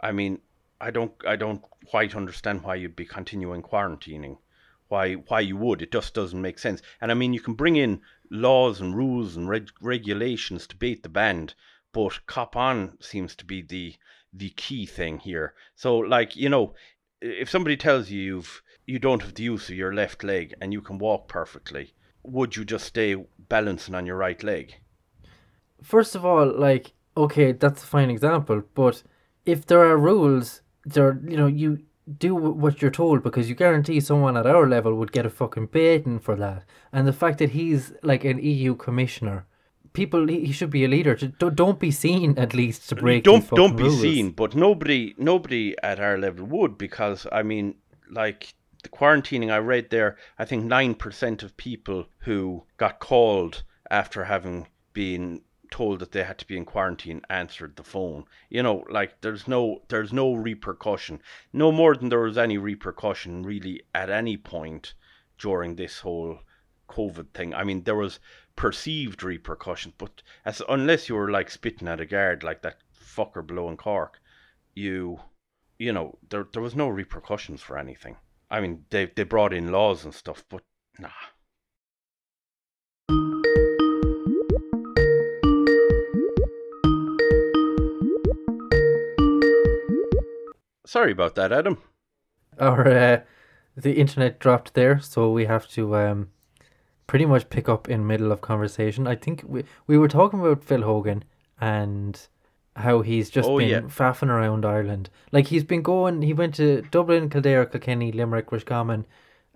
I 0.00 0.12
mean, 0.12 0.40
I 0.80 0.90
don't 0.90 1.12
I 1.26 1.36
don't 1.36 1.62
quite 1.84 2.16
understand 2.16 2.62
why 2.62 2.76
you'd 2.76 2.96
be 2.96 3.04
continuing 3.04 3.62
quarantining. 3.62 4.38
Why 4.88 5.16
why 5.16 5.40
you 5.40 5.58
would? 5.58 5.82
It 5.82 5.92
just 5.92 6.14
doesn't 6.14 6.40
make 6.40 6.58
sense. 6.58 6.80
And 6.98 7.10
I 7.10 7.14
mean, 7.14 7.34
you 7.34 7.40
can 7.40 7.52
bring 7.52 7.76
in 7.76 8.00
laws 8.30 8.80
and 8.80 8.96
rules 8.96 9.36
and 9.36 9.46
reg- 9.46 9.72
regulations 9.82 10.66
to 10.68 10.76
beat 10.76 11.02
the 11.02 11.10
band, 11.10 11.54
but 11.92 12.24
cop 12.24 12.56
on 12.56 12.96
seems 13.00 13.36
to 13.36 13.44
be 13.44 13.60
the 13.60 13.96
the 14.32 14.48
key 14.48 14.86
thing 14.86 15.18
here. 15.18 15.52
So 15.74 15.98
like, 15.98 16.36
you 16.36 16.48
know, 16.48 16.72
if 17.20 17.50
somebody 17.50 17.76
tells 17.76 18.08
you 18.08 18.22
you've 18.22 18.62
you 18.86 18.98
don't 18.98 19.20
have 19.20 19.34
the 19.34 19.42
use 19.42 19.68
of 19.68 19.76
your 19.76 19.92
left 19.92 20.24
leg 20.24 20.54
and 20.58 20.72
you 20.72 20.80
can 20.80 20.96
walk 20.96 21.28
perfectly, 21.28 21.92
would 22.22 22.56
you 22.56 22.64
just 22.64 22.86
stay 22.86 23.16
balancing 23.48 23.94
on 23.94 24.06
your 24.06 24.16
right 24.16 24.42
leg? 24.42 24.76
First 25.82 26.14
of 26.14 26.24
all, 26.24 26.52
like, 26.52 26.92
okay, 27.16 27.52
that's 27.52 27.82
a 27.82 27.86
fine 27.86 28.10
example, 28.10 28.62
but 28.74 29.02
if 29.46 29.66
there 29.66 29.84
are 29.84 29.96
rules, 29.96 30.62
there, 30.84 31.20
you 31.26 31.36
know, 31.36 31.46
you 31.46 31.80
do 32.18 32.34
what 32.34 32.82
you're 32.82 32.90
told 32.90 33.22
because 33.22 33.48
you 33.48 33.54
guarantee 33.54 34.00
someone 34.00 34.36
at 34.36 34.46
our 34.46 34.68
level 34.68 34.94
would 34.94 35.12
get 35.12 35.26
a 35.26 35.30
fucking 35.30 35.66
baiting 35.66 36.18
for 36.18 36.34
that. 36.36 36.64
And 36.92 37.06
the 37.06 37.12
fact 37.12 37.38
that 37.38 37.50
he's 37.50 37.92
like 38.02 38.24
an 38.24 38.38
EU 38.42 38.74
commissioner, 38.74 39.46
people, 39.92 40.26
he, 40.26 40.52
should 40.52 40.70
be 40.70 40.84
a 40.84 40.88
leader. 40.88 41.14
To, 41.14 41.28
don't, 41.28 41.54
don't 41.54 41.78
be 41.78 41.90
seen 41.90 42.36
at 42.38 42.54
least 42.54 42.88
to 42.88 42.96
break. 42.96 43.24
don't 43.24 43.48
don't 43.50 43.76
be 43.76 43.84
rules. 43.84 44.00
seen, 44.00 44.30
but 44.30 44.54
nobody 44.54 45.14
nobody 45.18 45.74
at 45.82 46.00
our 46.00 46.18
level 46.18 46.46
would 46.46 46.78
because 46.78 47.26
I 47.30 47.42
mean, 47.42 47.76
like 48.10 48.54
the 48.82 48.88
quarantining 48.88 49.50
I 49.50 49.58
read 49.58 49.90
there, 49.90 50.16
I 50.38 50.44
think 50.44 50.64
nine 50.64 50.94
percent 50.94 51.42
of 51.42 51.56
people 51.56 52.06
who 52.20 52.64
got 52.76 52.98
called 52.98 53.62
after 53.90 54.24
having 54.24 54.68
been 54.92 55.42
told 55.70 56.00
that 56.00 56.12
they 56.12 56.24
had 56.24 56.38
to 56.38 56.46
be 56.46 56.56
in 56.56 56.64
quarantine 56.64 57.22
answered 57.30 57.76
the 57.76 57.84
phone. 57.84 58.24
You 58.48 58.62
know, 58.62 58.84
like 58.88 59.20
there's 59.20 59.46
no 59.46 59.82
there's 59.88 60.12
no 60.12 60.34
repercussion, 60.34 61.22
no 61.52 61.70
more 61.70 61.94
than 61.94 62.08
there 62.08 62.20
was 62.20 62.38
any 62.38 62.58
repercussion 62.58 63.42
really 63.42 63.82
at 63.94 64.10
any 64.10 64.36
point 64.36 64.94
during 65.38 65.76
this 65.76 66.00
whole 66.00 66.40
COVID 66.88 67.30
thing. 67.32 67.54
I 67.54 67.64
mean, 67.64 67.84
there 67.84 67.96
was 67.96 68.18
perceived 68.56 69.22
repercussions, 69.22 69.94
but 69.96 70.22
as 70.44 70.60
unless 70.68 71.08
you 71.08 71.14
were 71.14 71.30
like 71.30 71.50
spitting 71.50 71.88
at 71.88 72.00
a 72.00 72.06
guard 72.06 72.42
like 72.42 72.62
that 72.62 72.78
fucker 72.92 73.46
blowing 73.46 73.76
Cork, 73.76 74.20
you 74.74 75.20
you 75.78 75.92
know, 75.92 76.18
there 76.28 76.46
there 76.52 76.62
was 76.62 76.74
no 76.74 76.88
repercussions 76.88 77.62
for 77.62 77.78
anything. 77.78 78.16
I 78.50 78.60
mean, 78.60 78.84
they 78.90 79.06
they 79.06 79.22
brought 79.22 79.52
in 79.52 79.70
laws 79.70 80.04
and 80.04 80.12
stuff, 80.14 80.44
but 80.48 80.62
nah. 80.98 81.08
Sorry 90.84 91.12
about 91.12 91.36
that, 91.36 91.52
Adam. 91.52 91.78
Our 92.58 92.88
uh, 92.88 93.20
the 93.76 93.92
internet 93.92 94.40
dropped 94.40 94.74
there, 94.74 94.98
so 94.98 95.30
we 95.30 95.44
have 95.44 95.68
to 95.68 95.94
um, 95.94 96.30
pretty 97.06 97.26
much 97.26 97.48
pick 97.48 97.68
up 97.68 97.88
in 97.88 98.06
middle 98.06 98.32
of 98.32 98.40
conversation. 98.40 99.06
I 99.06 99.14
think 99.14 99.44
we 99.46 99.62
we 99.86 99.96
were 99.96 100.08
talking 100.08 100.40
about 100.40 100.64
Phil 100.64 100.82
Hogan 100.82 101.22
and 101.60 102.20
how 102.80 103.00
he's 103.02 103.30
just 103.30 103.48
Oh, 103.48 103.58
been 103.58 103.68
yeah. 103.68 103.80
faffing 103.82 104.28
around 104.28 104.64
Ireland. 104.64 105.08
Like 105.32 105.46
he's 105.48 105.64
been 105.64 105.82
going, 105.82 106.22
he 106.22 106.32
went 106.32 106.54
to 106.56 106.82
Dublin, 106.90 107.30
Kildare, 107.30 107.66
Kilkenny, 107.66 108.12
Limerick, 108.12 108.50
Roscommon, 108.52 109.06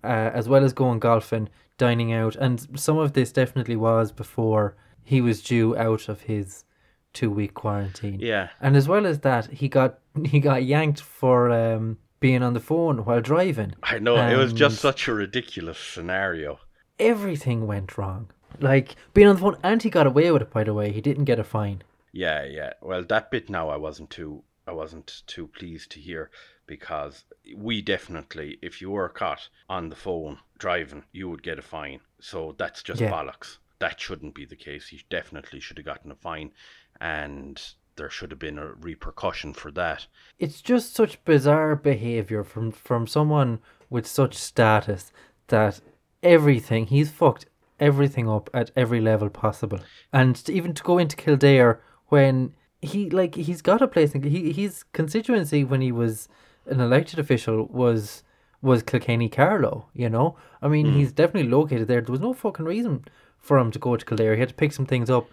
uh, 0.02 0.07
as 0.35 0.49
well 0.49 0.64
as 0.64 0.73
going 0.73 0.99
golfing, 0.99 1.49
dining 1.78 2.12
out, 2.12 2.37
and 2.37 2.78
some 2.78 2.99
of 2.99 3.12
this 3.14 3.33
definitely 3.33 3.76
was 3.76 4.12
before 4.12 4.76
he 5.02 5.21
was 5.21 5.43
due 5.43 5.76
out 5.76 6.09
of 6.09 6.23
his 6.23 6.64
two 7.12 7.31
week 7.31 7.54
quarantine. 7.54 8.19
Yeah. 8.21 8.49
And 8.61 8.76
as 8.76 8.88
well 8.88 9.07
as 9.07 9.21
that, 9.21 9.50
he 9.50 9.69
got 9.69 9.99
he 10.25 10.40
got 10.40 10.64
yanked 10.64 11.00
for 11.00 11.50
um, 11.50 11.99
being 12.21 12.43
on 12.43 12.54
the 12.54 12.61
phone 12.61 13.04
while 13.04 13.21
driving. 13.21 13.75
I 13.83 13.99
know 13.99 14.16
it 14.16 14.37
was 14.37 14.52
just 14.52 14.78
such 14.78 15.09
a 15.09 15.14
ridiculous 15.14 15.78
scenario. 15.78 16.59
Everything 16.99 17.66
went 17.66 17.99
wrong. 17.99 18.31
Like 18.61 18.95
being 19.14 19.26
on 19.26 19.35
the 19.35 19.40
phone, 19.40 19.57
and 19.64 19.83
he 19.83 19.90
got 19.90 20.07
away 20.07 20.31
with 20.31 20.43
it. 20.43 20.50
By 20.50 20.62
the 20.64 20.73
way, 20.75 20.93
he 20.93 21.00
didn't 21.00 21.25
get 21.25 21.40
a 21.40 21.45
fine. 21.45 21.83
Yeah, 22.14 22.44
yeah. 22.44 22.75
Well, 22.80 23.02
that 23.04 23.30
bit 23.33 23.50
now 23.50 23.68
I 23.68 23.76
wasn't 23.76 24.11
too 24.11 24.44
I 24.66 24.73
wasn't 24.73 25.23
too 25.26 25.49
pleased 25.49 25.90
to 25.90 26.00
hear 26.00 26.30
because 26.66 27.25
we 27.54 27.83
definitely, 27.83 28.59
if 28.62 28.80
you 28.80 28.90
were 28.92 29.11
caught 29.11 29.49
on 29.68 29.90
the 29.90 29.97
phone 29.97 30.38
driving, 30.56 31.04
you 31.12 31.28
would 31.28 31.42
get 31.42 31.59
a 31.59 31.62
fine. 31.62 32.00
So 32.21 32.54
that's 32.56 32.83
just 32.83 33.00
Yeah. 33.00 33.11
bollocks. 33.11 33.59
That 33.80 34.00
shouldn't 34.00 34.35
be 34.35 34.47
the 34.47 34.56
case. 34.56 34.88
He 34.88 35.02
definitely 35.11 35.61
should 35.61 35.76
have 35.76 35.85
gotten 35.85 36.11
a 36.11 36.14
fine, 36.14 36.52
and 37.00 37.61
there 37.97 38.09
should 38.09 38.30
have 38.30 38.38
been 38.38 38.59
a 38.59 38.73
repercussion 38.73 39.52
for 39.52 39.71
that. 39.73 40.06
It's 40.38 40.62
just 40.62 40.94
such 40.94 41.23
bizarre 41.25 41.76
behavior 41.76 42.44
from 42.44 42.71
from 42.73 43.06
someone 43.06 43.59
with 43.90 44.06
such 44.06 44.35
status 44.37 45.12
that 45.49 45.80
everything 46.23 46.87
he's 46.87 47.11
fucked 47.11 47.47
everything 47.80 48.28
up 48.28 48.49
at 48.54 48.71
every 48.76 49.00
level 49.00 49.28
possible, 49.28 49.80
and 50.12 50.37
to, 50.37 50.52
even 50.52 50.73
to 50.73 50.83
go 50.85 50.97
into 50.97 51.16
Kildare 51.16 51.80
when 52.08 52.54
he 52.82 53.08
like 53.11 53.34
he's 53.34 53.62
got 53.62 53.82
a 53.82 53.88
place 53.88 54.14
in 54.14 54.23
he 54.23 54.52
his 54.52 54.84
constituency 54.92 55.64
when 55.64 55.80
he 55.80 55.90
was 55.90 56.28
an 56.66 56.80
elected 56.80 57.18
official 57.18 57.66
was 57.66 58.23
was 58.62 58.82
Kilkenny 58.82 59.28
Carlow. 59.28 59.88
You 59.94 60.08
know, 60.08 60.37
I 60.62 60.68
mean 60.68 60.87
hmm. 60.87 60.96
he's 60.96 61.12
definitely 61.12 61.50
located 61.50 61.88
there. 61.88 62.00
There 62.00 62.12
was 62.12 62.20
no 62.20 62.32
fucking 62.32 62.66
reason 62.66 63.04
for 63.38 63.58
him 63.58 63.70
to 63.73 63.78
go 63.78 63.96
to 63.96 64.04
Kildare. 64.04 64.34
He 64.34 64.40
had 64.40 64.50
to 64.50 64.54
pick 64.54 64.73
some 64.73 64.87
things 64.87 65.11
up. 65.11 65.28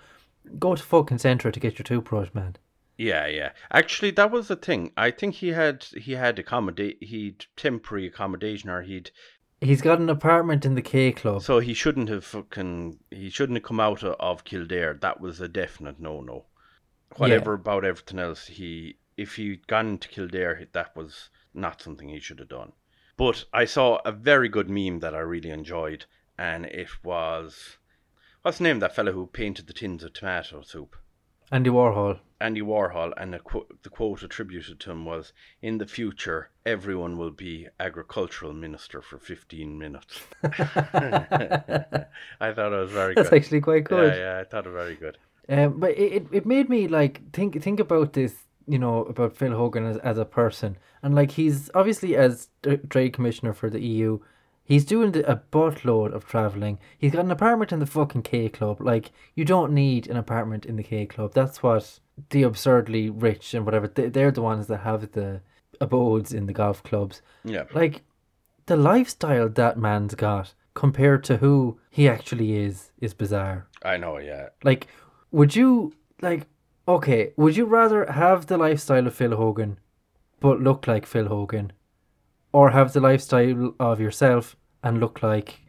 Go 0.60 0.75
to 0.75 0.84
fucking 0.84 1.18
Centra 1.18 1.54
to 1.54 1.60
get 1.60 1.78
your 1.78 1.84
toothbrush, 1.84 2.30
man. 2.34 2.58
Yeah, 2.98 3.25
yeah. 3.28 3.51
Actually, 3.72 4.12
that 4.12 4.32
was 4.32 4.48
the 4.48 4.56
thing. 4.56 4.92
I 4.96 5.12
think 5.12 5.36
he 5.36 5.50
had 5.50 5.84
he 5.84 6.13
had 6.13 6.38
accommodate 6.40 7.01
he'd 7.01 7.46
temporary 7.56 8.08
accommodation 8.08 8.70
or 8.70 8.82
he'd 8.82 9.12
He's 9.60 9.82
got 9.82 10.00
an 10.00 10.10
apartment 10.10 10.66
in 10.66 10.74
the 10.74 10.82
K 10.82 11.12
Club. 11.12 11.44
so 11.44 11.60
he 11.60 11.74
shouldn't 11.74 12.10
have 12.10 12.25
fucking 12.25 13.00
he 13.12 13.30
shouldn't 13.30 13.58
have 13.58 13.63
come 13.63 13.80
out 13.80 14.04
of, 14.04 14.16
of 14.20 14.44
Kildare. 14.44 14.98
That 15.00 15.22
was 15.22 15.40
a 15.40 15.48
definite 15.48 16.00
no 16.00 16.22
no. 16.22 16.46
Whatever 17.18 17.53
about 17.53 17.86
everything 17.86 18.20
else, 18.20 18.48
he 18.48 18.98
if 19.18 19.36
he'd 19.36 19.68
gone 19.68 19.98
to 20.00 20.08
Kildare, 20.08 20.68
that 20.72 20.96
was 20.96 21.30
not 21.53 21.82
something 21.82 22.10
he 22.10 22.20
should 22.20 22.39
have 22.39 22.50
done. 22.50 22.72
But 23.18 23.46
I 23.53 23.65
saw 23.65 24.00
a 24.06 24.12
very 24.12 24.50
good 24.50 24.70
meme 24.70 25.00
that 25.00 25.13
I 25.13 25.20
really 25.20 25.51
enjoyed, 25.51 26.06
and 26.38 26.65
it 26.65 26.89
was 27.03 27.77
what's 28.41 28.58
the 28.58 28.63
name 28.63 28.77
of 28.77 28.82
that 28.82 28.96
fellow 28.96 29.12
who 29.12 29.27
painted 29.27 29.68
the 29.68 29.74
tins 29.74 30.03
of 30.03 30.13
tomato 30.13 30.62
soup? 30.62 30.96
Andy 31.51 31.70
Warhol. 31.70 32.20
Andy 32.39 32.62
Warhol, 32.62 33.13
and 33.18 33.34
the, 33.34 33.39
qu- 33.39 33.68
the 33.84 33.89
quote 33.89 34.24
attributed 34.24 34.80
to 34.80 34.91
him 34.91 35.06
was, 35.06 35.34
"In 35.62 35.77
the 35.77 35.86
future, 35.86 36.50
everyone 36.65 37.18
will 37.18 37.30
be 37.30 37.68
agricultural 37.80 38.53
minister 38.53 39.01
for 39.01 39.20
fifteen 39.20 39.77
minutes." 39.77 40.22
I 40.44 40.53
thought 42.53 42.74
it 42.74 42.80
was 42.80 42.91
very 42.91 43.15
That's 43.15 43.30
good. 43.30 43.41
actually 43.41 43.62
quite 43.62 43.84
good. 43.84 44.15
Yeah, 44.15 44.20
yeah, 44.20 44.39
I 44.39 44.44
thought 44.46 44.65
it 44.65 44.70
was 44.70 44.82
very 44.82 44.96
good. 44.96 45.18
Um, 45.51 45.79
but 45.81 45.91
it, 45.98 46.27
it, 46.31 46.46
made 46.46 46.70
me 46.70 46.88
like 46.88 47.29
think 47.34 47.62
think 47.62 47.81
about 47.81 48.13
this, 48.13 48.34
you 48.67 48.79
know, 48.79 49.03
about 49.03 49.36
Phil 49.36 49.51
Hogan 49.51 49.86
as, 49.86 49.98
as 49.98 50.17
a 50.17 50.24
person, 50.24 50.77
and 51.03 51.13
like 51.13 51.31
he's 51.31 51.70
obviously 51.75 52.15
as 52.15 52.48
trade 52.89 53.12
commissioner 53.12 53.51
for 53.51 53.70
the 53.70 53.81
EU, 53.81 54.20
he's 54.63 54.86
doing 54.86 55.12
the, 55.12 55.29
a 55.29 55.36
buttload 55.51 56.13
of 56.13 56.25
traveling. 56.25 56.79
He's 56.98 57.12
got 57.12 57.25
an 57.25 57.31
apartment 57.31 57.74
in 57.74 57.79
the 57.79 57.86
fucking 57.86 58.22
K 58.22 58.48
Club. 58.48 58.79
Like 58.79 59.12
you 59.36 59.43
don't 59.43 59.74
need 59.74 60.08
an 60.08 60.15
apartment 60.15 60.65
in 60.65 60.77
the 60.77 60.84
K 60.84 61.05
Club. 61.05 61.34
That's 61.34 61.62
what 61.62 62.00
the 62.29 62.43
absurdly 62.43 63.10
rich 63.10 63.53
and 63.53 63.65
whatever 63.65 63.89
they, 63.89 64.08
they're 64.08 64.31
the 64.31 64.41
ones 64.41 64.67
that 64.67 64.77
have 64.79 65.12
the 65.12 65.41
abodes 65.81 66.31
in 66.31 66.46
the 66.46 66.53
golf 66.53 66.81
clubs. 66.84 67.22
Yeah, 67.43 67.63
Like 67.74 68.03
the 68.67 68.77
lifestyle 68.77 69.50
that 69.50 69.77
man's 69.77 70.15
got 70.15 70.53
compared 70.74 71.25
to 71.25 71.38
who 71.38 71.79
he 71.89 72.08
actually 72.08 72.55
is 72.55 72.91
is 73.01 73.13
bizarre. 73.13 73.67
I 73.84 73.98
know. 73.98 74.17
Yeah, 74.17 74.50
Like, 74.63 74.88
would 75.32 75.56
you 75.56 75.94
like? 76.22 76.48
Okay, 76.88 77.34
would 77.38 77.56
you 77.56 77.66
rather 77.66 78.06
have 78.12 78.48
the 78.48 78.58
lifestyle 78.58 79.08
of 79.08 79.16
Phil 79.16 79.36
Hogan, 79.36 79.80
but 80.40 80.60
look 80.62 80.88
like 80.88 81.06
Phil 81.06 81.28
Hogan, 81.28 81.72
or 82.52 82.72
have 82.72 82.94
the 82.94 83.00
lifestyle 83.00 83.74
of 83.80 84.00
yourself 84.00 84.56
and 84.84 85.00
look 85.00 85.22
like 85.24 85.62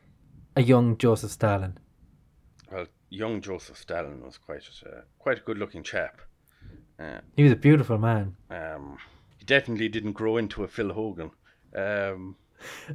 a 0.57 0.62
young 0.62 0.97
Joseph 0.99 1.31
Stalin? 1.31 1.78
Well, 2.71 2.87
young 3.11 3.40
Joseph 3.42 3.76
Stalin 3.76 4.23
was 4.25 4.38
quite 4.38 4.64
a, 4.87 5.02
quite 5.19 5.38
a 5.38 5.42
good-looking 5.42 5.83
chap. 5.83 6.21
Uh, 6.99 7.21
He 7.37 7.42
was 7.42 7.52
a 7.52 7.57
beautiful 7.57 7.99
man. 7.99 8.37
um, 8.50 8.97
he 9.38 9.45
definitely 9.45 9.88
didn't 9.88 10.12
grow 10.12 10.37
into 10.38 10.64
a 10.64 10.69
Phil 10.69 10.92
Hogan. 10.92 11.31
Um, 11.76 12.37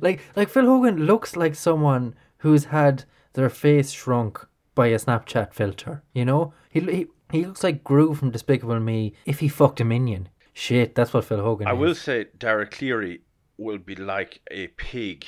Like 0.02 0.22
like 0.36 0.50
Phil 0.50 0.66
Hogan 0.66 1.06
looks 1.06 1.36
like 1.36 1.56
someone 1.56 2.16
who's 2.38 2.66
had 2.66 3.04
their 3.34 3.50
face 3.50 3.92
shrunk 3.92 4.48
by 4.78 4.88
a 4.88 4.96
Snapchat 4.98 5.54
filter. 5.54 6.04
You 6.14 6.24
know, 6.24 6.54
he 6.70 6.80
he 6.80 7.08
he 7.32 7.46
looks 7.46 7.64
like 7.64 7.84
Gru 7.84 8.14
from 8.16 8.32
Despicable 8.32 8.80
Me 8.80 9.14
if 9.26 9.40
he 9.40 9.50
fucked 9.50 9.82
a 9.82 9.86
minion. 9.86 10.30
Shit, 10.54 10.96
that's 10.96 11.14
what 11.14 11.26
Phil 11.26 11.42
Hogan 11.44 11.68
I 11.68 11.74
is. 11.74 11.80
will 11.80 11.96
say 11.96 12.28
Dara 12.38 12.66
Calleary 12.66 13.22
will 13.58 13.78
be 13.80 13.96
like 13.96 14.40
a 14.50 14.68
pig. 14.68 15.26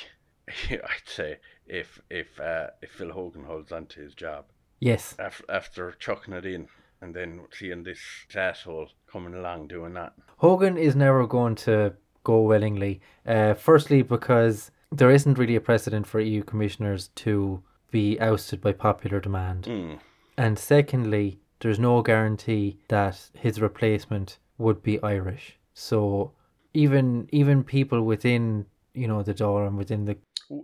I'd 0.70 1.06
say 1.06 1.38
if 1.66 2.00
if 2.08 2.40
uh, 2.40 2.68
if 2.80 2.90
Phil 2.92 3.12
Hogan 3.12 3.44
holds 3.44 3.70
on 3.72 3.86
to 3.86 4.00
his 4.00 4.14
job 4.14 4.46
Yes, 4.80 5.14
after 5.18 5.44
after 5.50 5.92
chucking 5.92 6.34
it 6.34 6.46
in 6.46 6.68
and 7.02 7.14
then 7.14 7.40
seeing 7.52 7.82
this 7.82 8.00
asshole 8.34 8.88
coming 9.10 9.34
along 9.34 9.68
doing 9.68 9.94
that. 9.94 10.12
Hogan 10.38 10.76
is 10.76 10.94
never 10.96 11.26
going 11.26 11.54
to 11.56 11.94
go 12.24 12.42
willingly. 12.42 13.00
Uh, 13.26 13.54
firstly, 13.54 14.02
because 14.02 14.70
there 14.92 15.10
isn't 15.10 15.38
really 15.38 15.56
a 15.56 15.60
precedent 15.60 16.06
for 16.06 16.20
EU 16.20 16.42
commissioners 16.42 17.08
to 17.14 17.62
be 17.90 18.18
ousted 18.20 18.60
by 18.60 18.72
popular 18.72 19.20
demand. 19.20 19.64
Mm. 19.64 19.98
And 20.36 20.58
secondly, 20.58 21.40
there's 21.60 21.78
no 21.78 22.02
guarantee 22.02 22.78
that 22.88 23.30
his 23.34 23.60
replacement 23.60 24.38
would 24.58 24.82
be 24.82 25.02
Irish. 25.02 25.58
So 25.74 26.32
even 26.74 27.28
even 27.32 27.64
people 27.64 28.02
within 28.02 28.66
you 28.94 29.06
know 29.08 29.22
the 29.22 29.34
door 29.34 29.66
and 29.66 29.76
within 29.76 30.04
the 30.04 30.16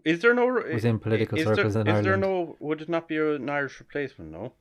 Is 0.05 0.21
there 0.21 0.35
no 0.35 0.47
Within 0.75 0.99
political 0.99 1.39
is 1.39 1.45
circles 1.45 1.75
there, 1.75 1.83
in 1.83 1.89
is 1.89 2.03
there 2.05 2.15
Ireland. 2.15 2.49
no? 2.49 2.57
Would 2.61 2.81
it 2.83 2.89
not 2.89 3.07
be 3.09 3.17
an 3.19 3.49
Irish 3.51 3.79
replacement? 3.81 4.31
No. 4.33 4.53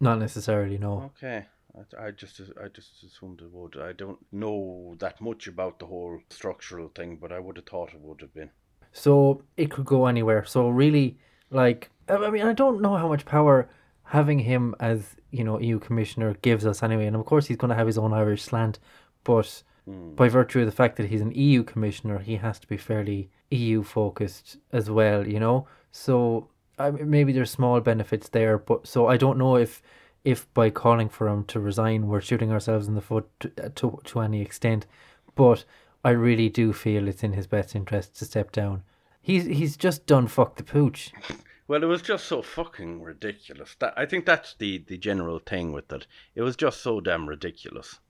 not 0.00 0.18
necessarily 0.18 0.78
no. 0.78 1.12
Okay. 1.16 1.46
I, 1.76 2.06
I 2.06 2.10
just 2.10 2.40
I 2.64 2.68
just 2.68 3.02
assumed 3.04 3.40
it 3.40 3.50
would. 3.52 3.76
I 3.80 3.92
don't 3.92 4.18
know 4.32 4.94
that 4.98 5.20
much 5.20 5.46
about 5.46 5.78
the 5.78 5.86
whole 5.86 6.18
structural 6.30 6.88
thing, 6.88 7.18
but 7.20 7.30
I 7.32 7.38
would 7.38 7.56
have 7.56 7.66
thought 7.66 7.94
it 7.94 8.00
would 8.00 8.20
have 8.20 8.34
been. 8.34 8.50
So 8.92 9.42
it 9.56 9.70
could 9.70 9.86
go 9.86 10.06
anywhere. 10.06 10.44
So 10.44 10.68
really, 10.68 11.18
like 11.50 11.90
I 12.16 12.30
mean, 12.30 12.42
I 12.42 12.52
don't 12.52 12.80
know 12.80 12.96
how 12.96 13.08
much 13.08 13.24
power 13.24 13.68
having 14.04 14.40
him 14.40 14.74
as 14.80 15.16
you 15.30 15.44
know 15.44 15.58
EU 15.58 15.78
commissioner 15.78 16.34
gives 16.42 16.66
us 16.66 16.82
anyway. 16.82 17.06
And 17.06 17.16
of 17.16 17.24
course, 17.24 17.46
he's 17.46 17.56
going 17.56 17.70
to 17.70 17.74
have 17.74 17.86
his 17.86 17.98
own 17.98 18.12
Irish 18.12 18.42
slant, 18.42 18.78
but 19.24 19.62
Hmm. 19.86 20.14
by 20.14 20.28
virtue 20.28 20.60
of 20.60 20.66
the 20.66 20.72
fact 20.72 20.96
that 20.96 21.08
he's 21.08 21.20
an 21.20 21.32
EU 21.32 21.64
commissioner, 21.64 22.18
he 22.18 22.36
has 22.36 22.58
to 22.60 22.68
be 22.68 22.76
fairly 22.76 23.30
EU 23.50 23.82
focused 23.82 24.58
as 24.72 24.88
well. 24.88 25.26
You 25.26 25.40
know, 25.40 25.66
so 25.90 26.48
I 26.78 26.90
mean, 26.92 27.10
maybe 27.10 27.32
there's 27.32 27.50
small 27.50 27.80
benefits 27.80 28.28
there, 28.28 28.58
but 28.58 28.86
so 28.86 29.08
I 29.08 29.16
don't 29.16 29.38
know 29.38 29.56
if 29.56 29.82
if 30.24 30.52
by 30.54 30.70
calling 30.70 31.08
for 31.08 31.26
him 31.28 31.44
to 31.46 31.58
resign, 31.58 32.06
we're 32.06 32.20
shooting 32.20 32.52
ourselves 32.52 32.86
in 32.86 32.94
the 32.94 33.00
foot 33.00 33.28
to 33.40 33.48
to, 33.70 33.98
to 34.04 34.20
any 34.20 34.40
extent. 34.40 34.86
But 35.34 35.64
I 36.04 36.10
really 36.10 36.48
do 36.48 36.72
feel 36.72 37.08
it's 37.08 37.24
in 37.24 37.32
his 37.32 37.46
best 37.48 37.74
interest 37.74 38.16
to 38.18 38.24
step 38.24 38.52
down. 38.52 38.84
He's 39.20 39.46
he's 39.46 39.76
just 39.76 40.06
done 40.06 40.28
fuck 40.28 40.56
the 40.56 40.62
pooch. 40.64 41.12
Well, 41.68 41.82
it 41.82 41.86
was 41.86 42.02
just 42.02 42.26
so 42.26 42.42
fucking 42.42 43.02
ridiculous. 43.02 43.76
That 43.78 43.94
I 43.96 44.06
think 44.06 44.26
that's 44.26 44.54
the 44.54 44.84
the 44.86 44.98
general 44.98 45.38
thing 45.38 45.72
with 45.72 45.92
it. 45.92 46.06
It 46.34 46.42
was 46.42 46.56
just 46.56 46.82
so 46.82 47.00
damn 47.00 47.28
ridiculous. 47.28 48.00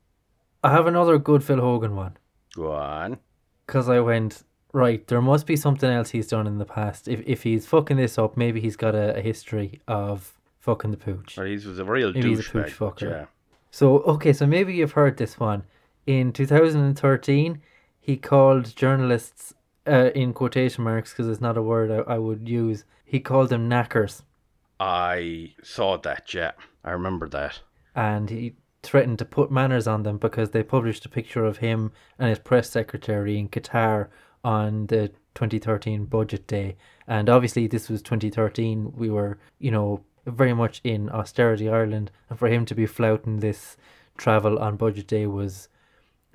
I 0.64 0.70
have 0.70 0.86
another 0.86 1.18
good 1.18 1.42
Phil 1.44 1.60
Hogan 1.60 1.96
one 1.96 2.16
Go 2.54 2.72
on. 2.72 3.18
because 3.66 3.88
I 3.88 4.00
went 4.00 4.44
right. 4.72 5.06
There 5.06 5.20
must 5.20 5.46
be 5.46 5.56
something 5.56 5.90
else 5.90 6.10
he's 6.10 6.28
done 6.28 6.46
in 6.46 6.58
the 6.58 6.64
past. 6.64 7.08
If 7.08 7.20
if 7.26 7.42
he's 7.42 7.66
fucking 7.66 7.96
this 7.96 8.18
up, 8.18 8.36
maybe 8.36 8.60
he's 8.60 8.76
got 8.76 8.94
a, 8.94 9.16
a 9.16 9.20
history 9.20 9.80
of 9.86 10.38
fucking 10.60 10.90
the 10.92 10.96
pooch. 10.96 11.36
Well, 11.36 11.46
he 11.46 11.54
was 11.54 11.78
a 11.78 11.84
real 11.84 12.12
Maybe 12.12 12.30
he's 12.30 12.48
a 12.48 12.50
pooch 12.50 12.78
fucker. 12.78 13.10
Yeah. 13.10 13.24
So 13.70 13.98
okay, 14.00 14.32
so 14.32 14.46
maybe 14.46 14.74
you've 14.74 14.92
heard 14.92 15.16
this 15.16 15.38
one. 15.40 15.64
In 16.06 16.32
2013, 16.32 17.60
he 18.00 18.16
called 18.16 18.74
journalists, 18.74 19.54
uh, 19.86 20.10
in 20.14 20.32
quotation 20.32 20.84
marks, 20.84 21.12
because 21.12 21.28
it's 21.28 21.40
not 21.40 21.56
a 21.56 21.62
word 21.62 21.90
I, 21.90 22.14
I 22.14 22.18
would 22.18 22.48
use. 22.48 22.84
He 23.04 23.20
called 23.20 23.48
them 23.50 23.68
knackers, 23.68 24.22
I 24.80 25.52
saw 25.62 25.96
that. 25.98 26.32
Yeah, 26.34 26.52
I 26.84 26.90
remember 26.90 27.28
that. 27.28 27.60
and 27.94 28.30
he 28.30 28.54
threatened 28.82 29.18
to 29.20 29.24
put 29.24 29.50
manners 29.50 29.86
on 29.86 30.02
them 30.02 30.18
because 30.18 30.50
they 30.50 30.62
published 30.64 31.06
a 31.06 31.08
picture 31.08 31.44
of 31.44 31.58
him 31.58 31.92
and 32.18 32.28
his 32.30 32.40
press 32.40 32.68
secretary 32.68 33.38
in 33.38 33.48
Qatar 33.48 34.08
on 34.42 34.86
the 34.88 35.08
2013 35.36 36.06
budget 36.06 36.48
day. 36.48 36.76
And 37.06 37.28
obviously, 37.28 37.68
this 37.68 37.88
was 37.88 38.02
2013. 38.02 38.92
We 38.96 39.08
were, 39.08 39.38
you 39.60 39.70
know, 39.70 40.00
very 40.26 40.52
much 40.52 40.80
in 40.82 41.08
austerity 41.10 41.68
Ireland, 41.68 42.10
and 42.28 42.38
for 42.38 42.48
him 42.48 42.64
to 42.66 42.74
be 42.74 42.86
flouting 42.86 43.38
this 43.38 43.76
travel 44.16 44.58
on 44.58 44.76
budget 44.76 45.06
day 45.06 45.26
was 45.26 45.68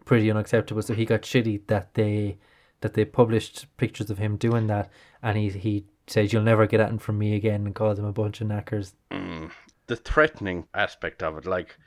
pretty 0.05 0.31
unacceptable. 0.31 0.81
So 0.81 0.93
he 0.93 1.05
got 1.05 1.23
shitty 1.23 1.67
that 1.67 1.95
they 1.95 2.37
that 2.81 2.93
they 2.93 3.05
published 3.05 3.65
pictures 3.77 4.09
of 4.09 4.17
him 4.17 4.37
doing 4.37 4.67
that, 4.67 4.91
and 5.21 5.37
he 5.37 5.49
he 5.49 5.85
said 6.07 6.31
you'll 6.31 6.43
never 6.43 6.67
get 6.67 6.79
at 6.79 6.89
him 6.89 6.97
from 6.97 7.17
me 7.17 7.35
again, 7.35 7.65
and 7.65 7.75
called 7.75 7.97
them 7.97 8.05
a 8.05 8.13
bunch 8.13 8.39
of 8.41 8.47
knackers. 8.47 8.93
Mm. 9.11 9.51
The 9.87 9.95
threatening 9.95 10.67
aspect 10.73 11.23
of 11.23 11.37
it, 11.37 11.45
like, 11.45 11.77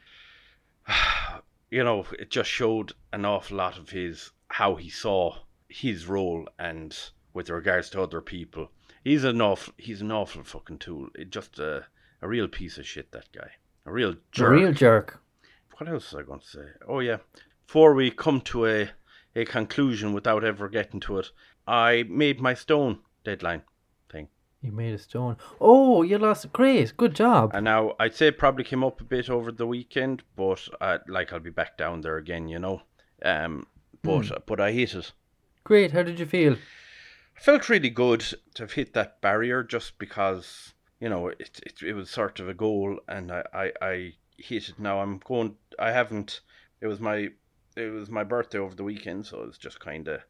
you 1.71 1.85
know, 1.85 2.05
it 2.19 2.31
just 2.31 2.51
showed 2.51 2.93
an 3.13 3.25
awful 3.25 3.57
lot 3.59 3.79
of 3.79 3.91
his 3.91 4.31
how 4.49 4.75
he 4.75 4.89
saw 4.91 5.37
his 5.69 6.07
role 6.07 6.49
and 6.59 6.97
with 7.33 7.49
regards 7.49 7.91
to 7.91 8.03
other 8.03 8.21
people. 8.21 8.71
He's 9.05 9.25
an 9.25 9.41
awful, 9.41 9.73
he's 9.77 10.01
an 10.01 10.11
awful 10.13 10.43
fucking 10.45 10.79
tool. 10.79 11.09
It 11.15 11.31
just 11.31 11.59
a, 11.59 11.87
a 12.21 12.29
real 12.29 12.49
piece 12.49 12.77
of 12.79 12.87
shit. 12.87 13.13
That 13.13 13.29
guy, 13.33 13.51
a 13.87 13.93
real 13.93 14.11
A 14.13 14.17
jerk. 14.33 14.51
real 14.51 14.73
jerk. 14.73 15.21
What 15.79 15.89
else 15.89 16.13
was 16.13 16.23
I 16.23 16.27
going 16.27 16.41
to 16.41 16.47
say? 16.47 16.67
Oh 16.89 16.99
yeah, 16.99 17.19
before 17.67 17.95
we 17.95 18.11
come 18.11 18.41
to 18.43 18.67
a 18.67 18.91
a 19.35 19.45
conclusion 19.45 20.13
without 20.13 20.45
ever 20.45 20.69
getting 20.69 21.01
to 21.01 21.19
it, 21.19 21.31
I 21.67 22.05
made 22.09 22.41
my 22.41 22.55
stone 22.55 23.01
deadline 23.25 23.63
thing. 24.11 24.29
You 24.61 24.73
made 24.73 24.95
a 24.95 24.99
stone. 24.99 25.37
Oh, 25.61 26.03
you 26.03 26.19
lost. 26.19 26.53
Great, 26.53 26.97
good 26.97 27.15
job. 27.15 27.53
And 27.55 27.65
now 27.65 27.95
I'd 27.99 28.15
say 28.15 28.29
it 28.29 28.39
probably 28.39 28.65
came 28.65 28.85
up 28.85 29.01
a 29.01 29.05
bit 29.05 29.31
over 29.31 29.53
the 29.53 29.67
weekend, 29.67 30.23
but 30.37 30.67
uh, 30.81 30.99
like 31.09 31.33
I'll 31.33 31.41
be 31.41 31.51
back 31.51 31.79
down 31.79 32.01
there 32.01 32.17
again, 32.17 32.49
you 32.49 32.59
know. 32.59 32.83
Um, 33.25 33.67
but 34.03 34.47
but 34.47 34.61
I 34.61 34.73
hit 34.73 34.95
it. 34.95 35.13
Great. 35.65 35.93
How 35.93 36.03
did 36.03 36.19
you 36.19 36.27
feel? 36.27 36.55
I 37.37 37.41
felt 37.41 37.69
really 37.69 37.91
good 37.91 38.21
to 38.55 38.65
have 38.65 38.73
hit 38.73 38.93
that 38.95 39.21
barrier 39.21 39.63
just 39.63 39.99
because 39.99 40.75
you 41.01 41.09
know 41.09 41.29
it 41.29 41.61
it, 41.65 41.83
it 41.83 41.93
was 41.95 42.11
sort 42.11 42.41
of 42.41 42.49
a 42.49 42.55
goal, 42.55 42.99
and 43.09 43.31
I, 43.31 43.45
I 43.53 43.73
I 43.81 44.13
hit 44.37 44.69
it. 44.71 44.79
Now 44.79 45.01
I'm 45.01 45.19
going. 45.19 45.57
I 45.79 45.93
haven't. 45.93 46.41
It 46.81 46.87
was 46.87 47.01
my 47.01 47.31
it 47.77 47.93
was 47.93 48.11
my 48.11 48.25
birthday 48.25 48.59
over 48.59 48.75
the 48.75 48.85
weekend, 48.85 49.27
so 49.27 49.43
it's 49.45 49.59
just 49.59 49.81
kind 49.81 50.09
of 50.09 50.21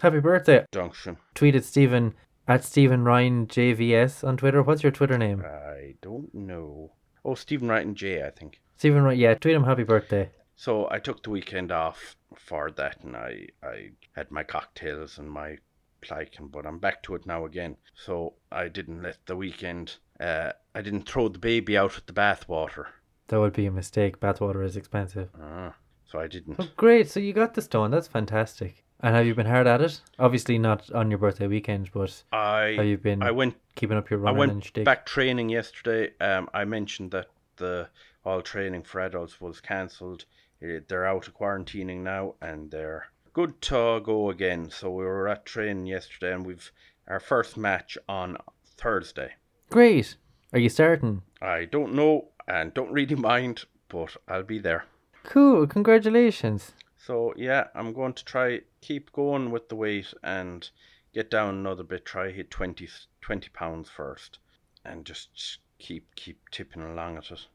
Happy 0.00 0.20
birthday. 0.20 0.64
junction. 0.72 1.16
Tweeted 1.34 1.64
Stephen 1.64 2.14
at 2.46 2.64
Stephen 2.64 3.04
Ryan 3.04 3.46
JVS 3.46 4.26
on 4.26 4.36
Twitter. 4.36 4.62
What's 4.62 4.82
your 4.82 4.92
Twitter 4.92 5.18
name? 5.18 5.42
I 5.44 5.94
don't 6.00 6.32
know. 6.34 6.92
Oh, 7.24 7.34
Stephen 7.34 7.68
Ryan 7.68 7.88
and 7.88 7.96
Jay, 7.96 8.24
I 8.24 8.30
think. 8.30 8.60
Stephen 8.76 9.02
Ryan. 9.02 9.18
Yeah, 9.18 9.34
tweet 9.34 9.54
him 9.56 9.64
happy 9.64 9.82
birthday. 9.82 10.30
So 10.56 10.88
I 10.90 10.98
took 10.98 11.22
the 11.22 11.30
weekend 11.30 11.70
off 11.72 12.16
for 12.36 12.70
that, 12.72 13.02
and 13.02 13.16
I 13.16 13.48
I 13.62 13.90
had 14.12 14.30
my 14.30 14.42
cocktails 14.44 15.18
and 15.18 15.30
my 15.30 15.58
pliken, 16.00 16.46
but 16.48 16.64
I'm 16.64 16.78
back 16.78 17.02
to 17.04 17.14
it 17.16 17.26
now 17.26 17.44
again. 17.44 17.76
So 17.94 18.34
I 18.52 18.68
didn't 18.68 19.02
let 19.02 19.18
the 19.26 19.36
weekend. 19.36 19.96
Uh, 20.20 20.52
I 20.74 20.82
didn't 20.82 21.08
throw 21.08 21.28
the 21.28 21.38
baby 21.40 21.76
out 21.76 21.96
with 21.96 22.06
the 22.06 22.12
bathwater. 22.12 22.86
That 23.28 23.40
would 23.40 23.52
be 23.52 23.66
a 23.66 23.70
mistake. 23.70 24.20
Bathwater 24.20 24.64
is 24.64 24.76
expensive. 24.76 25.28
Uh, 25.40 25.70
so 26.10 26.18
I 26.18 26.26
didn't. 26.26 26.56
Oh, 26.58 26.68
great. 26.76 27.08
So 27.10 27.20
you 27.20 27.32
got 27.32 27.54
the 27.54 27.62
stone. 27.62 27.90
That's 27.90 28.08
fantastic. 28.08 28.84
And 29.00 29.14
have 29.14 29.26
you 29.26 29.34
been 29.34 29.46
hard 29.46 29.66
at 29.68 29.80
it? 29.80 30.00
Obviously 30.18 30.58
not 30.58 30.90
on 30.92 31.08
your 31.10 31.18
birthday 31.18 31.46
weekend, 31.46 31.90
but 31.92 32.22
I 32.32 32.74
have 32.76 32.86
you 32.86 32.98
been 32.98 33.22
I 33.22 33.30
went 33.30 33.54
keeping 33.76 33.96
up 33.96 34.10
your 34.10 34.18
running. 34.18 34.36
I 34.36 34.38
went 34.38 34.76
and 34.76 34.84
back 34.84 35.06
training 35.06 35.50
yesterday. 35.50 36.12
Um, 36.20 36.50
I 36.52 36.64
mentioned 36.64 37.12
that 37.12 37.26
the 37.56 37.88
all 38.24 38.42
training 38.42 38.82
for 38.82 39.00
adults 39.00 39.40
was 39.40 39.60
cancelled. 39.60 40.24
Eh, 40.60 40.80
They're 40.88 41.06
out 41.06 41.28
of 41.28 41.36
quarantining 41.36 41.98
now, 42.02 42.34
and 42.42 42.70
they're 42.72 43.06
good 43.32 43.60
to 43.62 44.00
go 44.02 44.30
again. 44.30 44.68
So 44.70 44.90
we 44.90 45.04
were 45.04 45.28
at 45.28 45.46
training 45.46 45.86
yesterday, 45.86 46.32
and 46.34 46.44
we've 46.44 46.72
our 47.06 47.20
first 47.20 47.56
match 47.56 47.96
on 48.08 48.36
Thursday. 48.76 49.34
Great. 49.70 50.16
Are 50.52 50.58
you 50.58 50.68
starting? 50.68 51.22
I 51.40 51.66
don't 51.66 51.94
know 51.94 52.30
and 52.48 52.74
don't 52.74 52.90
really 52.92 53.14
mind, 53.14 53.64
but 53.88 54.16
I'll 54.26 54.42
be 54.42 54.58
there. 54.58 54.84
Cool. 55.28 55.66
Congratulations. 55.66 56.72
So 56.96 57.34
yeah, 57.36 57.64
I'm 57.74 57.92
going 57.92 58.14
to 58.14 58.24
try 58.24 58.60
keep 58.80 59.12
going 59.12 59.50
with 59.50 59.68
the 59.68 59.76
weight 59.76 60.14
and 60.22 60.68
get 61.12 61.30
down 61.30 61.54
another 61.54 61.82
bit. 61.82 62.06
Try 62.06 62.30
hit 62.30 62.50
20, 62.50 62.88
20 63.20 63.48
pounds 63.50 63.90
first, 63.90 64.38
and 64.86 65.04
just 65.04 65.58
keep 65.78 66.14
keep 66.14 66.48
tipping 66.50 66.82
along 66.82 67.18
at 67.18 67.30
it. 67.30 67.46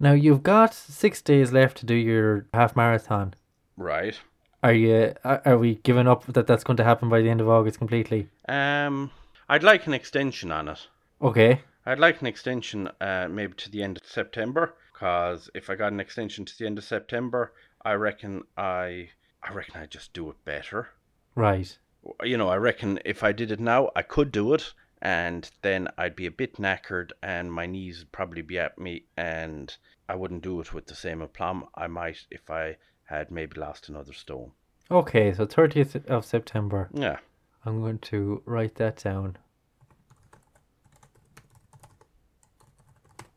Now 0.00 0.12
you've 0.12 0.42
got 0.42 0.72
six 0.72 1.20
days 1.20 1.52
left 1.52 1.76
to 1.78 1.86
do 1.86 1.94
your 1.94 2.46
half 2.54 2.74
marathon. 2.74 3.34
Right. 3.76 4.18
Are 4.62 4.72
you? 4.72 5.12
Are 5.24 5.58
we 5.58 5.74
giving 5.74 6.08
up 6.08 6.24
that 6.24 6.46
that's 6.46 6.64
going 6.64 6.78
to 6.78 6.84
happen 6.84 7.10
by 7.10 7.20
the 7.20 7.28
end 7.28 7.42
of 7.42 7.50
August 7.50 7.76
completely? 7.76 8.30
Um, 8.48 9.10
I'd 9.46 9.62
like 9.62 9.86
an 9.86 9.92
extension 9.92 10.50
on 10.50 10.68
it. 10.68 10.88
Okay. 11.20 11.60
I'd 11.84 11.98
like 11.98 12.22
an 12.22 12.26
extension, 12.26 12.88
uh, 13.00 13.28
maybe 13.30 13.54
to 13.58 13.70
the 13.70 13.82
end 13.82 13.98
of 13.98 14.06
September. 14.06 14.74
Cause 14.98 15.48
if 15.54 15.70
I 15.70 15.76
got 15.76 15.92
an 15.92 16.00
extension 16.00 16.44
to 16.44 16.58
the 16.58 16.66
end 16.66 16.76
of 16.78 16.84
September, 16.84 17.52
I 17.84 17.92
reckon 17.92 18.42
I, 18.56 19.10
I 19.42 19.52
reckon 19.52 19.80
I'd 19.80 19.90
just 19.92 20.12
do 20.12 20.28
it 20.30 20.44
better. 20.44 20.88
Right. 21.36 21.78
You 22.24 22.36
know, 22.36 22.48
I 22.48 22.56
reckon 22.56 22.98
if 23.04 23.22
I 23.22 23.30
did 23.30 23.52
it 23.52 23.60
now, 23.60 23.90
I 23.94 24.02
could 24.02 24.32
do 24.32 24.54
it, 24.54 24.72
and 25.00 25.48
then 25.62 25.86
I'd 25.96 26.16
be 26.16 26.26
a 26.26 26.32
bit 26.32 26.56
knackered, 26.56 27.12
and 27.22 27.52
my 27.52 27.66
knees 27.66 28.00
would 28.00 28.10
probably 28.10 28.42
be 28.42 28.58
at 28.58 28.78
me, 28.78 29.04
and 29.16 29.76
I 30.08 30.16
wouldn't 30.16 30.42
do 30.42 30.60
it 30.60 30.74
with 30.74 30.86
the 30.86 30.96
same 30.96 31.22
aplomb. 31.22 31.66
I 31.76 31.86
might 31.86 32.26
if 32.30 32.50
I 32.50 32.78
had 33.04 33.30
maybe 33.30 33.60
lost 33.60 33.88
another 33.88 34.12
stone. 34.12 34.50
Okay. 34.90 35.32
So 35.32 35.46
thirtieth 35.46 35.94
of 36.08 36.24
September. 36.24 36.88
Yeah. 36.92 37.18
I'm 37.64 37.80
going 37.82 37.98
to 37.98 38.42
write 38.46 38.76
that 38.76 38.96
down. 38.96 39.36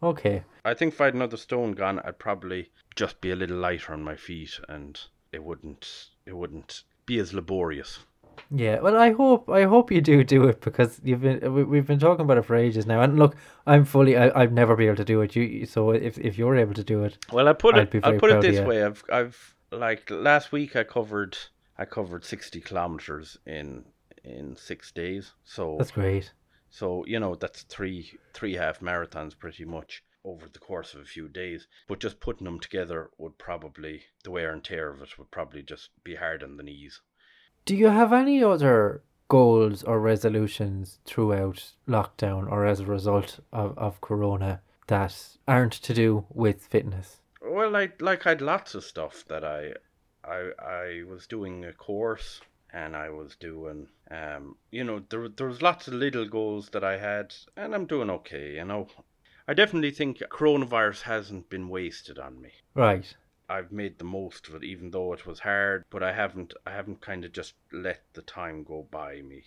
Okay. 0.04 0.44
I 0.66 0.74
think 0.74 0.94
if 0.94 1.02
I 1.02 1.06
had 1.06 1.14
another 1.14 1.38
stone 1.38 1.74
gone, 1.74 2.00
I'd 2.00 2.20
probably 2.20 2.72
just 2.96 3.22
be 3.22 3.32
a 3.32 3.36
little 3.36 3.58
lighter 3.58 3.94
on 3.94 4.04
my 4.04 4.16
feet, 4.16 4.60
and 4.68 5.00
it 5.32 5.44
wouldn't 5.44 6.10
it 6.26 6.36
wouldn't 6.36 6.84
be 7.06 7.20
as 7.20 7.34
laborious. 7.34 8.00
Yeah, 8.50 8.80
well, 8.80 8.98
I 8.98 9.12
hope 9.12 9.50
I 9.50 9.64
hope 9.64 9.92
you 9.92 10.02
do 10.02 10.24
do 10.24 10.48
it 10.48 10.62
because 10.62 11.00
you've 11.04 11.22
been 11.22 11.54
we, 11.54 11.64
we've 11.64 11.88
been 11.88 12.00
talking 12.00 12.26
about 12.26 12.38
it 12.38 12.46
for 12.46 12.56
ages 12.56 12.86
now. 12.86 13.02
And 13.02 13.18
look, 13.18 13.36
I'm 13.66 13.86
fully 13.86 14.18
I 14.18 14.32
I've 14.42 14.52
never 14.52 14.76
be 14.76 14.88
able 14.88 14.98
to 14.98 15.06
do 15.06 15.22
it. 15.22 15.36
You 15.36 15.66
so 15.66 15.92
if 15.92 16.18
if 16.18 16.38
you're 16.38 16.56
able 16.56 16.74
to 16.74 16.84
do 16.84 17.04
it, 17.04 17.18
Well, 17.32 17.48
I 17.48 17.54
put 17.54 17.76
I'd 17.76 17.94
it 17.94 18.06
I 18.06 18.18
put 18.18 18.32
it 18.32 18.42
this 18.42 18.66
way. 18.66 18.84
I've 18.84 19.04
I've 19.12 19.56
like 19.72 20.10
last 20.10 20.52
week 20.52 20.76
I 20.76 20.84
covered 20.84 21.38
I 21.78 21.86
covered 21.86 22.26
sixty 22.26 22.60
kilometers 22.60 23.38
in 23.46 23.86
in 24.24 24.56
six 24.56 24.92
days. 24.92 25.34
So 25.44 25.76
that's 25.78 25.92
great. 25.92 26.32
So 26.72 27.06
you 27.06 27.20
know 27.20 27.36
that's 27.36 27.64
three 27.64 28.18
three 28.34 28.56
half 28.56 28.80
marathons 28.80 29.38
pretty 29.38 29.66
much 29.66 30.04
over 30.24 30.48
the 30.48 30.60
course 30.60 30.94
of 30.94 31.02
a 31.02 31.06
few 31.06 31.28
days. 31.28 31.68
But 31.88 32.00
just 32.00 32.20
putting 32.20 32.46
them 32.46 32.60
together 32.60 33.10
would 33.18 33.38
probably 33.38 34.04
the 34.24 34.32
wear 34.32 34.54
and 34.54 34.64
tear 34.64 34.90
of 34.90 35.02
it 35.02 35.18
would 35.18 35.32
probably 35.32 35.64
just 35.64 35.90
be 36.04 36.16
hard 36.16 36.44
on 36.44 36.58
the 36.58 36.64
knees. 36.64 37.02
Do 37.66 37.76
you 37.76 37.88
have 37.88 38.14
any 38.14 38.44
other 38.44 39.04
goals 39.28 39.84
or 39.84 40.00
resolutions 40.00 41.00
throughout 41.06 41.74
lockdown 41.88 42.50
or 42.52 42.66
as 42.66 42.80
a 42.80 42.86
result 42.86 43.40
of 43.52 43.78
of 43.78 44.02
Corona 44.02 44.62
that 44.88 45.38
aren't 45.48 45.74
to 45.74 45.94
do 45.94 46.26
with 46.30 46.68
fitness? 46.68 47.22
Well, 47.42 47.76
I 47.76 47.92
like 48.00 48.26
I'd 48.26 48.42
lots 48.42 48.76
of 48.76 48.84
stuff 48.84 49.26
that 49.28 49.44
I, 49.44 49.74
I, 50.24 50.52
I 50.60 51.04
was 51.10 51.28
doing 51.28 51.66
a 51.66 51.74
course 51.74 52.42
and 52.74 52.96
I 52.96 53.10
was 53.10 53.36
doing, 53.36 53.88
um, 54.10 54.56
you 54.72 54.84
know, 54.84 55.02
there 55.10 55.28
there 55.28 55.48
was 55.48 55.62
lots 55.62 55.88
of 55.88 55.94
little 55.94 56.28
goals 56.28 56.70
that 56.70 56.84
I 56.84 56.98
had, 56.98 57.34
and 57.58 57.74
I'm 57.76 57.86
doing 57.86 58.10
okay. 58.10 58.56
You 58.56 58.66
know, 58.66 58.88
I 59.48 59.54
definitely 59.54 59.92
think 59.92 60.20
coronavirus 60.20 61.02
hasn't 61.02 61.50
been 61.50 61.70
wasted 61.70 62.18
on 62.18 62.42
me. 62.42 62.52
Right. 62.74 63.14
I've 63.50 63.72
made 63.72 64.00
the 64.00 64.06
most 64.06 64.48
of 64.48 64.56
it, 64.56 64.64
even 64.64 64.92
though 64.92 65.12
it 65.12 65.26
was 65.26 65.40
hard. 65.40 65.84
But 65.90 66.04
I 66.04 66.14
haven't, 66.14 66.54
I 66.66 66.72
haven't 66.72 67.02
kind 67.02 67.26
of 67.26 67.34
just 67.34 67.56
let 67.74 68.02
the 68.14 68.22
time 68.22 68.64
go 68.64 68.88
by 68.90 69.22
me. 69.22 69.44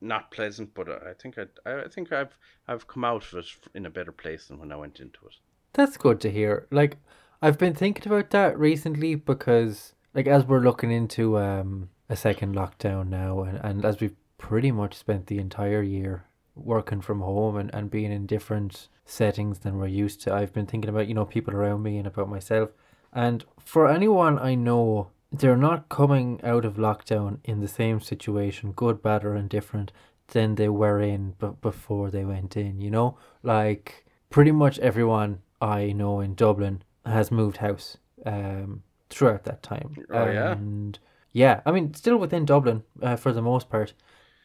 Not 0.00 0.30
pleasant, 0.30 0.74
but 0.74 0.88
I 0.88 1.12
think 1.20 1.36
I, 1.38 1.46
I 1.68 1.88
think 1.88 2.12
I've, 2.12 2.38
I've 2.68 2.86
come 2.86 3.04
out 3.04 3.24
of 3.32 3.38
it 3.38 3.46
in 3.74 3.84
a 3.86 3.90
better 3.90 4.12
place 4.12 4.46
than 4.46 4.60
when 4.60 4.70
I 4.70 4.76
went 4.76 5.00
into 5.00 5.18
it. 5.26 5.34
That's 5.72 5.96
good 5.96 6.20
to 6.20 6.30
hear. 6.30 6.68
Like 6.70 6.98
I've 7.42 7.58
been 7.58 7.74
thinking 7.74 8.10
about 8.10 8.30
that 8.30 8.56
recently 8.56 9.16
because 9.16 9.94
like 10.14 10.28
as 10.28 10.44
we're 10.44 10.60
looking 10.60 10.92
into 10.92 11.38
um 11.38 11.90
a 12.08 12.16
second 12.16 12.54
lockdown 12.54 13.08
now 13.08 13.42
and, 13.42 13.58
and 13.62 13.84
as 13.84 14.00
we've 14.00 14.16
pretty 14.38 14.70
much 14.70 14.94
spent 14.94 15.26
the 15.26 15.38
entire 15.38 15.82
year 15.82 16.24
working 16.54 17.00
from 17.00 17.20
home 17.20 17.56
and, 17.56 17.72
and 17.74 17.90
being 17.90 18.12
in 18.12 18.26
different 18.26 18.88
settings 19.04 19.60
than 19.60 19.78
we're 19.78 19.86
used 19.86 20.20
to, 20.22 20.34
I've 20.34 20.52
been 20.52 20.66
thinking 20.66 20.88
about, 20.88 21.08
you 21.08 21.14
know, 21.14 21.24
people 21.24 21.54
around 21.54 21.82
me 21.82 21.98
and 21.98 22.06
about 22.06 22.28
myself. 22.28 22.70
And 23.12 23.44
for 23.58 23.88
anyone 23.88 24.38
I 24.38 24.54
know, 24.54 25.08
they're 25.32 25.56
not 25.56 25.88
coming 25.88 26.40
out 26.42 26.64
of 26.64 26.74
lockdown 26.74 27.38
in 27.44 27.60
the 27.60 27.68
same 27.68 28.00
situation, 28.00 28.72
good, 28.72 29.02
bad, 29.02 29.24
or 29.24 29.34
indifferent, 29.34 29.92
than 30.28 30.56
they 30.56 30.68
were 30.68 31.00
in 31.00 31.34
b- 31.38 31.48
before 31.60 32.10
they 32.10 32.24
went 32.24 32.56
in, 32.56 32.80
you 32.80 32.90
know? 32.90 33.16
Like, 33.42 34.04
pretty 34.30 34.52
much 34.52 34.78
everyone 34.80 35.40
I 35.60 35.92
know 35.92 36.20
in 36.20 36.34
Dublin 36.34 36.82
has 37.06 37.30
moved 37.30 37.58
house 37.58 37.96
um, 38.26 38.82
throughout 39.08 39.44
that 39.44 39.62
time. 39.62 39.96
Oh, 40.10 40.30
yeah? 40.30 40.52
And 40.52 40.98
yeah, 41.32 41.60
I 41.66 41.72
mean, 41.72 41.94
still 41.94 42.16
within 42.16 42.44
Dublin 42.44 42.84
uh, 43.02 43.16
for 43.16 43.32
the 43.32 43.42
most 43.42 43.68
part. 43.68 43.92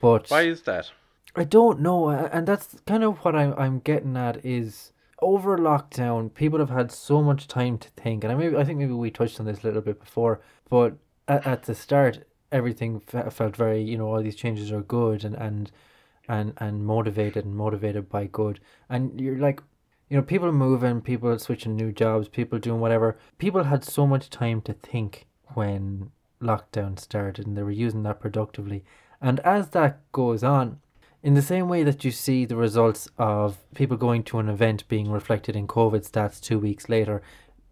But 0.01 0.29
Why 0.29 0.43
is 0.43 0.63
that? 0.63 0.91
I 1.35 1.43
don't 1.43 1.79
know, 1.79 2.09
and 2.09 2.47
that's 2.47 2.75
kind 2.85 3.03
of 3.03 3.17
what 3.19 3.35
I'm 3.35 3.53
I'm 3.57 3.79
getting 3.79 4.15
at 4.17 4.45
is 4.45 4.93
over 5.23 5.57
lockdown, 5.57 6.33
people 6.33 6.59
have 6.59 6.69
had 6.69 6.91
so 6.91 7.23
much 7.23 7.47
time 7.47 7.77
to 7.79 7.89
think, 7.91 8.23
and 8.23 8.31
I 8.31 8.35
maybe 8.35 8.57
I 8.57 8.63
think 8.63 8.79
maybe 8.79 8.93
we 8.93 9.09
touched 9.09 9.39
on 9.39 9.45
this 9.45 9.63
a 9.63 9.67
little 9.67 9.81
bit 9.81 9.99
before, 9.99 10.41
but 10.69 10.95
at, 11.27 11.47
at 11.47 11.63
the 11.63 11.73
start, 11.73 12.27
everything 12.51 12.99
fe- 12.99 13.29
felt 13.31 13.55
very 13.55 13.81
you 13.81 13.97
know 13.97 14.07
all 14.07 14.21
these 14.21 14.35
changes 14.35 14.71
are 14.71 14.81
good 14.81 15.23
and 15.23 15.35
and 15.35 15.71
and 16.27 16.53
and 16.57 16.85
motivated 16.85 17.45
and 17.45 17.55
motivated 17.55 18.09
by 18.09 18.25
good, 18.25 18.59
and 18.89 19.19
you're 19.19 19.37
like. 19.37 19.61
You 20.09 20.17
know, 20.17 20.23
people 20.23 20.51
moving, 20.51 21.01
people 21.01 21.39
switching 21.39 21.75
new 21.75 21.91
jobs, 21.91 22.27
people 22.27 22.59
doing 22.59 22.79
whatever. 22.79 23.17
People 23.39 23.63
had 23.63 23.83
so 23.83 24.05
much 24.05 24.29
time 24.29 24.61
to 24.63 24.73
think 24.73 25.25
when 25.55 26.11
lockdown 26.41 26.99
started, 26.99 27.47
and 27.47 27.57
they 27.57 27.63
were 27.63 27.71
using 27.71 28.03
that 28.03 28.19
productively. 28.19 28.83
And 29.21 29.39
as 29.41 29.69
that 29.69 29.99
goes 30.11 30.43
on, 30.43 30.79
in 31.23 31.35
the 31.35 31.41
same 31.41 31.69
way 31.69 31.83
that 31.83 32.03
you 32.03 32.11
see 32.11 32.43
the 32.43 32.57
results 32.57 33.07
of 33.17 33.57
people 33.73 33.95
going 33.95 34.23
to 34.23 34.39
an 34.39 34.49
event 34.49 34.87
being 34.89 35.09
reflected 35.09 35.55
in 35.55 35.67
COVID 35.67 36.09
stats 36.09 36.41
two 36.41 36.59
weeks 36.59 36.89
later, 36.89 37.21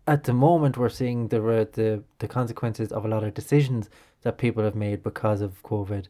at 0.08 0.24
the 0.24 0.34
moment 0.34 0.78
we're 0.78 0.90
seeing 0.90 1.28
the 1.28 1.40
the 1.74 2.04
the 2.20 2.28
consequences 2.28 2.92
of 2.92 3.06
a 3.06 3.08
lot 3.08 3.24
of 3.24 3.34
decisions 3.34 3.90
that 4.22 4.38
people 4.38 4.64
have 4.64 4.76
made 4.76 5.04
because 5.04 5.42
of 5.42 5.62
COVID, 5.64 6.08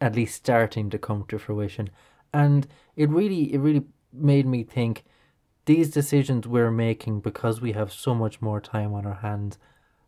at 0.00 0.16
least 0.16 0.34
starting 0.34 0.88
to 0.90 0.98
come 0.98 1.24
to 1.28 1.38
fruition, 1.38 1.90
and 2.32 2.66
it 2.96 3.10
really 3.10 3.52
it 3.52 3.58
really 3.58 3.84
made 4.12 4.46
me 4.46 4.62
think 4.62 5.04
these 5.66 5.90
decisions 5.90 6.46
we're 6.46 6.70
making 6.70 7.20
because 7.20 7.60
we 7.60 7.72
have 7.72 7.92
so 7.92 8.14
much 8.14 8.40
more 8.40 8.60
time 8.60 8.92
on 8.94 9.06
our 9.06 9.14
hands. 9.16 9.58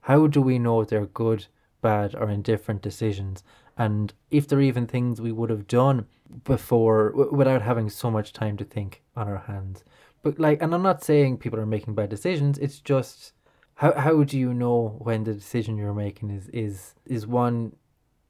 How 0.02 0.26
do 0.26 0.40
we 0.40 0.58
know 0.58 0.84
they're 0.84 1.06
good, 1.06 1.46
bad, 1.88 2.08
or 2.20 2.28
indifferent 2.30 2.80
decisions? 2.82 3.36
And 3.76 4.12
if 4.30 4.42
there 4.46 4.58
are 4.58 4.70
even 4.70 4.86
things 4.86 5.20
we 5.20 5.32
would 5.38 5.50
have 5.50 5.66
done 5.66 6.06
before 6.44 7.10
w- 7.10 7.32
without 7.40 7.62
having 7.62 7.88
so 7.90 8.10
much 8.10 8.32
time 8.32 8.56
to 8.58 8.64
think 8.64 9.02
on 9.14 9.28
our 9.28 9.42
hands. 9.52 9.84
But 10.22 10.38
like, 10.38 10.62
and 10.62 10.74
I'm 10.74 10.82
not 10.90 11.04
saying 11.04 11.38
people 11.38 11.60
are 11.60 11.74
making 11.76 11.94
bad 11.94 12.10
decisions. 12.10 12.58
It's 12.58 12.80
just 12.80 13.32
how 13.74 13.92
how 14.04 14.24
do 14.24 14.38
you 14.38 14.52
know 14.54 14.96
when 14.98 15.24
the 15.24 15.34
decision 15.34 15.76
you're 15.76 16.02
making 16.06 16.30
is 16.30 16.48
is 16.48 16.94
is 17.16 17.26
one 17.26 17.76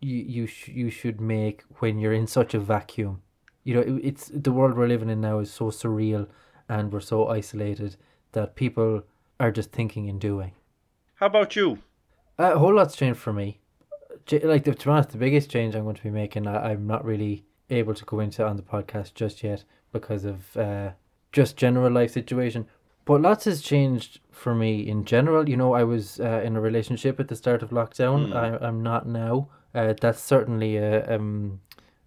you 0.01 0.19
you 0.37 0.47
sh- 0.47 0.77
you 0.81 0.91
should 0.91 1.21
make 1.21 1.63
when 1.81 1.99
you're 1.99 2.19
in 2.23 2.27
such 2.27 2.55
a 2.55 2.61
vacuum. 2.75 3.23
You 3.65 3.75
know, 3.75 3.81
it, 3.81 4.01
it's 4.11 4.31
the 4.33 4.53
world 4.53 4.77
we're 4.77 4.95
living 4.95 5.11
in 5.11 5.21
now 5.21 5.39
is 5.39 5.51
so 5.53 5.67
surreal, 5.71 6.29
and 6.69 6.93
we're 6.93 7.01
so 7.01 7.29
isolated 7.29 7.97
that 8.33 8.55
people 8.55 9.03
are 9.39 9.51
just 9.51 9.73
thinking 9.73 10.09
and 10.09 10.21
doing. 10.21 10.53
How 11.15 11.27
about 11.27 11.57
you? 11.57 11.79
A 12.39 12.59
whole 12.59 12.75
lot's 12.75 12.97
changed 12.97 13.19
for 13.19 13.33
me. 13.33 13.61
Like 14.31 14.65
the, 14.65 14.75
to 14.75 14.85
be 14.85 14.91
honest, 14.91 15.11
the 15.11 15.19
biggest 15.19 15.51
change 15.51 15.75
I'm 15.75 15.85
going 15.85 15.97
to 15.97 16.03
be 16.03 16.11
making, 16.11 16.47
I, 16.47 16.73
I'm 16.73 16.87
not 16.87 17.05
really 17.05 17.45
able 17.71 17.95
to 17.95 18.05
go 18.05 18.21
into 18.21 18.45
on 18.45 18.57
the 18.57 18.63
podcast 18.63 19.15
just 19.15 19.43
yet 19.43 19.65
because 19.93 20.25
of 20.25 20.57
uh, 20.57 20.91
just 21.33 21.57
general 21.57 21.91
life 21.93 22.11
situation. 22.13 22.67
But 23.05 23.23
lots 23.23 23.45
has 23.45 23.63
changed 23.63 24.21
for 24.33 24.55
me 24.55 24.87
in 24.87 25.05
general. 25.05 25.49
You 25.49 25.57
know, 25.57 25.75
I 25.75 25.85
was 25.85 26.19
uh, 26.21 26.43
in 26.45 26.57
a 26.57 26.61
relationship 26.61 27.21
at 27.21 27.29
the 27.29 27.37
start 27.37 27.63
of 27.63 27.71
lockdown. 27.71 28.29
Hmm. 28.29 28.37
I, 28.37 28.67
I'm 28.67 28.83
not 28.83 29.07
now. 29.07 29.49
Uh, 29.75 29.95
that's 30.01 30.21
certainly 30.21 30.77
a 30.77 31.15
um 31.15 31.61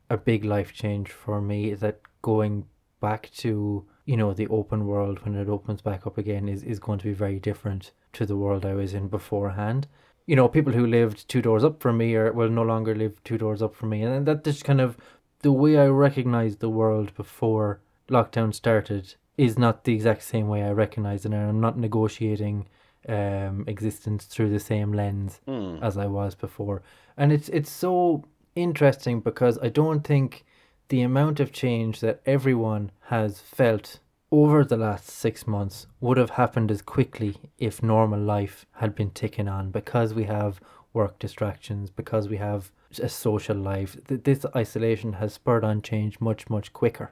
a 0.10 0.18
big 0.18 0.44
life 0.44 0.74
change 0.74 1.12
for 1.12 1.40
me. 1.40 1.74
That 1.74 2.02
going 2.22 2.66
back 3.00 3.30
to 3.38 3.86
you 4.06 4.18
know 4.18 4.34
the 4.34 4.48
open 4.48 4.88
world 4.88 5.24
when 5.24 5.36
it 5.36 5.48
opens 5.48 5.82
back 5.82 6.06
up 6.06 6.18
again 6.18 6.50
is, 6.50 6.64
is 6.64 6.80
going 6.80 7.00
to 7.00 7.06
be 7.06 7.14
very 7.14 7.40
different 7.40 7.92
to 8.14 8.26
the 8.26 8.36
world 8.36 8.66
I 8.66 8.74
was 8.74 8.94
in 8.94 9.08
beforehand. 9.08 9.88
You 10.30 10.36
know, 10.36 10.48
people 10.48 10.74
who 10.74 10.86
lived 10.86 11.28
two 11.28 11.42
doors 11.42 11.64
up 11.64 11.82
from 11.82 11.98
me 11.98 12.14
are 12.16 12.32
will 12.32 12.50
no 12.50 12.62
longer 12.62 12.94
live 12.94 13.14
two 13.24 13.38
doors 13.44 13.62
up 13.64 13.74
from 13.74 13.90
me, 13.90 14.04
and 14.04 14.28
that 14.28 14.44
just 14.44 14.64
kind 14.64 14.80
of 14.80 14.96
the 15.40 15.52
way 15.52 15.74
I 15.86 15.88
recognized 15.88 16.60
the 16.60 16.70
world 16.82 17.10
before 17.16 17.80
lockdown 18.10 18.54
started 18.54 19.16
is 19.38 19.58
not 19.58 19.86
the 19.86 19.96
exact 19.96 20.22
same 20.22 20.48
way 20.48 20.62
I 20.64 20.72
recognize 20.72 21.26
it, 21.26 21.34
and 21.34 21.50
I'm 21.50 21.62
not 21.68 21.78
negotiating 21.80 22.68
um 23.16 23.64
existence 23.66 24.26
through 24.26 24.52
the 24.52 24.60
same 24.72 24.94
lens 24.94 25.42
Hmm. 25.48 25.78
as 25.82 25.98
I 25.98 26.06
was 26.20 26.36
before. 26.36 26.84
And 27.18 27.32
it's 27.32 27.50
it's 27.50 27.72
so 27.86 28.24
interesting 28.56 29.22
because 29.22 29.58
I 29.68 29.70
don't 29.70 30.04
think 30.12 30.46
the 30.90 31.02
amount 31.02 31.40
of 31.40 31.52
change 31.52 32.02
that 32.02 32.22
everyone 32.26 32.92
has 33.16 33.32
felt 33.42 34.00
over 34.32 34.64
the 34.64 34.78
last 34.78 35.10
six 35.10 35.48
months 35.48 35.88
would 36.00 36.18
have 36.18 36.32
happened 36.32 36.70
as 36.72 36.82
quickly 36.82 37.38
if 37.58 37.82
normal 37.82 38.20
life 38.20 38.66
had 38.74 38.96
been 38.96 39.10
ticking 39.10 39.48
on 39.48 39.72
because 39.72 40.14
we 40.14 40.26
have 40.26 40.60
work 40.94 41.20
distractions, 41.20 41.90
because 41.90 42.28
we 42.28 42.38
have 42.38 42.72
a 43.02 43.10
social 43.10 43.58
life. 43.58 43.98
This 44.08 44.46
isolation 44.56 45.14
has 45.14 45.34
spurred 45.34 45.64
on 45.64 45.82
change 45.82 46.20
much, 46.20 46.50
much 46.50 46.74
quicker. 46.74 47.12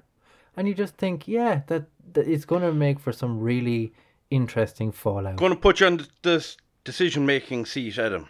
And 0.55 0.67
you 0.67 0.73
just 0.73 0.95
think, 0.95 1.27
yeah, 1.27 1.61
that, 1.67 1.85
that 2.13 2.27
it's 2.27 2.45
going 2.45 2.63
to 2.63 2.73
make 2.73 2.99
for 2.99 3.11
some 3.11 3.39
really 3.39 3.93
interesting 4.31 4.91
fallout. 4.91 5.35
Going 5.35 5.53
to 5.53 5.59
put 5.59 5.79
you 5.79 5.87
on 5.87 6.07
the 6.23 6.55
decision 6.83 7.25
making 7.25 7.65
seat, 7.67 7.97
Adam. 7.97 8.29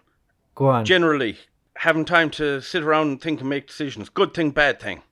Go 0.56 0.68
on. 0.68 0.86
Generally, 0.86 1.38
having 1.78 2.06
time 2.06 2.30
to 2.32 2.62
sit 2.62 2.84
around 2.84 3.08
and 3.08 3.22
think 3.22 3.40
and 3.40 3.50
make 3.50 3.68
decisions. 3.68 4.10
Good 4.10 4.34
thing, 4.34 4.52
bad 4.52 4.80
thing. 4.80 5.04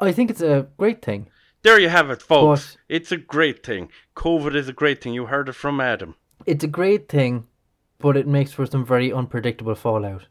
I 0.00 0.12
think 0.12 0.30
it's 0.30 0.40
a 0.40 0.68
great 0.78 1.02
thing. 1.02 1.28
There 1.62 1.78
you 1.78 1.88
have 1.88 2.10
it, 2.10 2.22
folks. 2.22 2.72
But- 2.72 2.96
it's 2.96 3.12
a 3.12 3.16
great 3.16 3.64
thing. 3.64 3.90
COVID 4.16 4.54
is 4.54 4.68
a 4.68 4.72
great 4.72 5.02
thing. 5.02 5.14
You 5.14 5.26
heard 5.26 5.48
it 5.48 5.54
from 5.54 5.80
Adam. 5.80 6.14
It's 6.46 6.64
a 6.64 6.68
great 6.68 7.08
thing, 7.08 7.46
but 7.98 8.16
it 8.16 8.26
makes 8.26 8.52
for 8.52 8.66
some 8.66 8.84
very 8.84 9.12
unpredictable 9.12 9.74
fallout. 9.74 10.26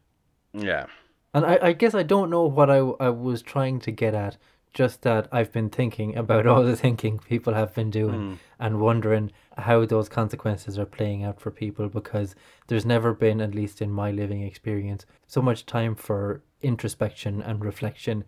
Yeah. 0.54 0.88
And 1.34 1.46
I, 1.46 1.60
I 1.62 1.74
guess 1.74 1.94
I 1.94 2.04
don't 2.04 2.32
know 2.32 2.46
what 2.46 2.70
I, 2.70 2.78
I 2.78 3.10
was 3.10 3.44
trying 3.44 3.80
to 3.82 3.92
get 3.92 4.16
at, 4.16 4.38
just 4.74 5.04
that 5.04 5.28
I've 5.32 5.52
been 5.52 5.70
thinking 5.70 6.16
about 6.16 6.48
all 6.48 6.64
the 6.64 6.76
thinking 6.76 7.20
people 7.20 7.54
have 7.54 7.74
been 7.76 7.92
doing 7.92 8.20
hmm. 8.20 8.34
and 8.60 8.80
wondering 8.80 9.32
how 9.58 9.86
those 9.86 10.10
consequences 10.10 10.80
are 10.80 10.86
playing 10.86 11.24
out 11.24 11.40
for 11.40 11.52
people 11.52 11.90
because 11.90 12.36
there's 12.68 12.86
never 12.86 13.14
been, 13.14 13.42
at 13.42 13.54
least 13.54 13.82
in 13.82 13.92
my 13.92 14.12
living 14.12 14.42
experience, 14.42 15.06
so 15.28 15.42
much 15.42 15.66
time 15.66 15.96
for 15.96 16.42
introspection 16.62 17.42
and 17.42 17.64
reflection. 17.64 18.24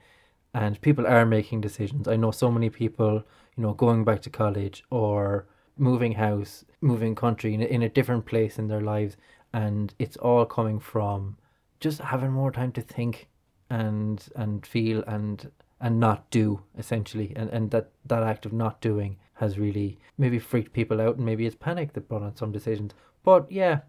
And 0.53 0.81
people 0.81 1.07
are 1.07 1.25
making 1.25 1.61
decisions. 1.61 2.07
I 2.07 2.17
know 2.17 2.31
so 2.31 2.51
many 2.51 2.69
people, 2.69 3.23
you 3.55 3.63
know, 3.63 3.73
going 3.73 4.03
back 4.03 4.21
to 4.23 4.29
college 4.29 4.83
or 4.89 5.47
moving 5.77 6.13
house, 6.13 6.65
moving 6.81 7.15
country 7.15 7.53
in 7.53 7.61
a, 7.61 7.65
in 7.65 7.81
a 7.81 7.89
different 7.89 8.25
place 8.25 8.59
in 8.59 8.67
their 8.67 8.81
lives. 8.81 9.15
And 9.53 9.93
it's 9.97 10.17
all 10.17 10.45
coming 10.45 10.79
from 10.79 11.37
just 11.79 11.99
having 11.99 12.31
more 12.31 12.51
time 12.51 12.71
to 12.73 12.81
think 12.81 13.27
and 13.71 14.27
and 14.35 14.65
feel 14.65 15.01
and 15.07 15.49
and 15.79 15.99
not 15.99 16.29
do 16.29 16.61
essentially 16.77 17.33
and 17.35 17.49
and 17.49 17.71
that 17.71 17.89
that 18.05 18.21
act 18.21 18.45
of 18.45 18.51
not 18.51 18.81
doing 18.81 19.17
has 19.35 19.57
really 19.57 19.97
maybe 20.17 20.37
freaked 20.37 20.73
people 20.73 21.01
out 21.01 21.15
and 21.15 21.25
maybe 21.25 21.45
it's 21.45 21.55
panic 21.55 21.93
that 21.93 22.07
brought 22.07 22.21
on 22.21 22.35
some 22.35 22.51
decisions 22.51 22.93
but 23.23 23.49
yeah 23.51 23.79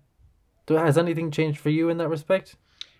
has 0.69 0.97
anything 0.97 1.31
changed 1.31 1.59
for 1.59 1.69
you 1.69 1.89
in 1.89 1.99
that 1.99 2.09
respect 2.09 2.57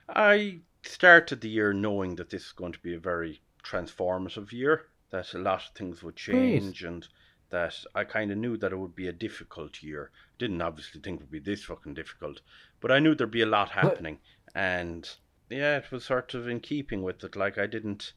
I 0.09 0.61
started 0.83 1.41
the 1.41 1.49
year 1.49 1.73
knowing 1.73 2.17
that 2.17 2.31
this 2.31 2.47
is 2.47 2.53
going 2.53 2.73
to 2.73 2.81
be 2.81 2.95
a 2.95 2.99
very 2.99 3.41
transformative 3.63 4.53
year, 4.53 4.87
that 5.11 5.35
a 5.35 5.39
lot 5.39 5.65
of 5.65 5.75
things 5.75 6.03
would 6.03 6.17
change, 6.17 6.83
and 6.83 7.07
that 7.51 7.85
I 7.95 8.05
kind 8.05 8.31
of 8.33 8.39
knew 8.39 8.57
that 8.57 8.73
it 8.73 8.79
would 8.79 8.95
be 8.95 9.09
a 9.09 9.13
difficult 9.13 9.83
year. 9.83 10.11
Didn't 10.39 10.63
obviously 10.63 11.01
think 11.01 11.21
it 11.21 11.25
would 11.25 11.31
be 11.31 11.39
this 11.39 11.65
fucking 11.65 11.95
difficult, 11.95 12.41
but 12.81 12.91
I 12.91 12.99
knew 12.99 13.15
there'd 13.15 13.31
be 13.31 13.43
a 13.43 13.47
lot 13.47 13.71
happening, 13.71 14.19
and 14.55 15.09
yeah, 15.51 15.77
it 15.77 15.91
was 15.91 16.05
sort 16.05 16.35
of 16.35 16.49
in 16.49 16.61
keeping 16.61 17.03
with 17.03 17.23
it. 17.25 17.37
Like 17.37 17.59
I 17.59 17.67
didn't. 17.67 18.13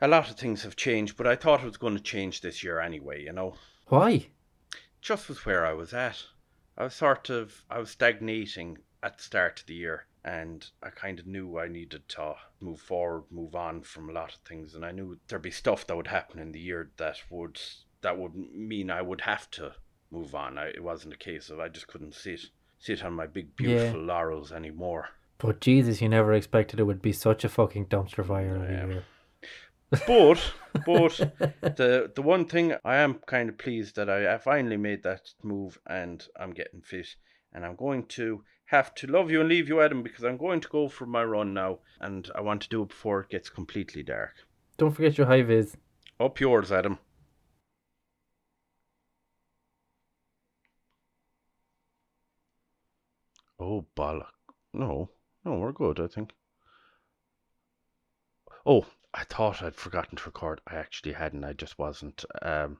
A 0.00 0.08
lot 0.08 0.30
of 0.30 0.36
things 0.36 0.62
have 0.62 0.76
changed, 0.76 1.16
but 1.16 1.26
I 1.26 1.34
thought 1.34 1.62
it 1.62 1.66
was 1.66 1.76
going 1.76 1.96
to 1.96 2.02
change 2.02 2.40
this 2.40 2.62
year 2.62 2.80
anyway. 2.80 3.22
You 3.22 3.32
know, 3.32 3.56
why 3.86 4.28
just 5.00 5.28
with 5.28 5.46
where 5.46 5.64
I 5.64 5.72
was 5.72 5.94
at. 5.94 6.24
I 6.76 6.84
was 6.84 6.94
sort 6.94 7.30
of 7.30 7.64
I 7.70 7.78
was 7.78 7.90
stagnating 7.90 8.78
at 9.02 9.16
the 9.18 9.22
start 9.22 9.60
of 9.60 9.66
the 9.66 9.74
year 9.74 10.06
and 10.24 10.66
I 10.82 10.90
kind 10.90 11.18
of 11.18 11.26
knew 11.26 11.58
I 11.58 11.68
needed 11.68 12.08
to 12.10 12.34
move 12.60 12.80
forward, 12.80 13.24
move 13.30 13.54
on 13.54 13.82
from 13.82 14.10
a 14.10 14.12
lot 14.12 14.34
of 14.34 14.40
things 14.40 14.74
and 14.74 14.84
I 14.84 14.90
knew 14.92 15.18
there'd 15.28 15.42
be 15.42 15.50
stuff 15.50 15.86
that 15.86 15.96
would 15.96 16.08
happen 16.08 16.38
in 16.40 16.52
the 16.52 16.60
year 16.60 16.90
that 16.96 17.16
would 17.30 17.60
that 18.02 18.18
would 18.18 18.34
mean 18.34 18.90
I 18.90 19.02
would 19.02 19.22
have 19.22 19.50
to 19.52 19.72
move 20.10 20.34
on. 20.34 20.56
I, 20.58 20.66
it 20.68 20.82
wasn't 20.82 21.14
a 21.14 21.18
case 21.18 21.50
of 21.50 21.60
I 21.60 21.68
just 21.68 21.86
couldn't 21.88 22.14
sit 22.14 22.40
sit 22.78 23.04
on 23.04 23.12
my 23.14 23.26
big 23.26 23.56
beautiful 23.56 24.00
laurels 24.00 24.52
anymore. 24.52 25.08
but 25.38 25.60
jesus 25.60 26.00
you 26.00 26.08
never 26.08 26.32
expected 26.32 26.78
it 26.80 26.84
would 26.84 27.02
be 27.02 27.12
such 27.12 27.44
a 27.44 27.48
fucking 27.48 27.86
dumpster 27.86 28.24
fire 28.26 28.56
Yeah. 28.70 28.86
year. 28.86 29.04
But 30.06 30.52
but 30.84 31.26
the 31.76 32.10
the 32.14 32.22
one 32.22 32.44
thing 32.46 32.74
I 32.84 32.96
am 32.96 33.14
kind 33.26 33.48
of 33.48 33.58
pleased 33.58 33.96
that 33.96 34.08
I, 34.10 34.34
I 34.34 34.38
finally 34.38 34.76
made 34.76 35.02
that 35.04 35.30
move 35.42 35.78
and 35.86 36.24
I'm 36.38 36.52
getting 36.52 36.82
fit 36.82 37.08
and 37.52 37.64
I'm 37.64 37.76
going 37.76 38.06
to 38.06 38.44
have 38.68 38.94
to 38.94 39.06
love 39.06 39.30
you 39.30 39.40
and 39.40 39.48
leave 39.48 39.66
you 39.68 39.80
Adam 39.80 40.02
because 40.02 40.24
I'm 40.24 40.36
going 40.36 40.60
to 40.60 40.68
go 40.68 40.88
for 40.88 41.06
my 41.06 41.24
run 41.24 41.54
now 41.54 41.78
and 42.00 42.30
I 42.34 42.42
want 42.42 42.60
to 42.62 42.68
do 42.68 42.82
it 42.82 42.90
before 42.90 43.20
it 43.20 43.30
gets 43.30 43.48
completely 43.48 44.02
dark. 44.02 44.34
don't 44.76 44.92
forget 44.92 45.16
your 45.16 45.26
high 45.26 45.42
vis 45.42 45.74
Up 46.20 46.38
yours, 46.38 46.70
Adam. 46.70 46.98
Oh 53.58 53.86
bollock. 53.96 54.26
No. 54.74 55.10
No, 55.46 55.58
we're 55.58 55.72
good, 55.72 55.98
I 55.98 56.06
think. 56.06 56.32
Oh, 58.66 58.84
I 59.14 59.24
thought 59.24 59.62
I'd 59.62 59.76
forgotten 59.76 60.16
to 60.18 60.24
record. 60.26 60.60
I 60.66 60.74
actually 60.74 61.14
hadn't. 61.14 61.42
I 61.42 61.54
just 61.54 61.78
wasn't. 61.78 62.22
Um, 62.42 62.76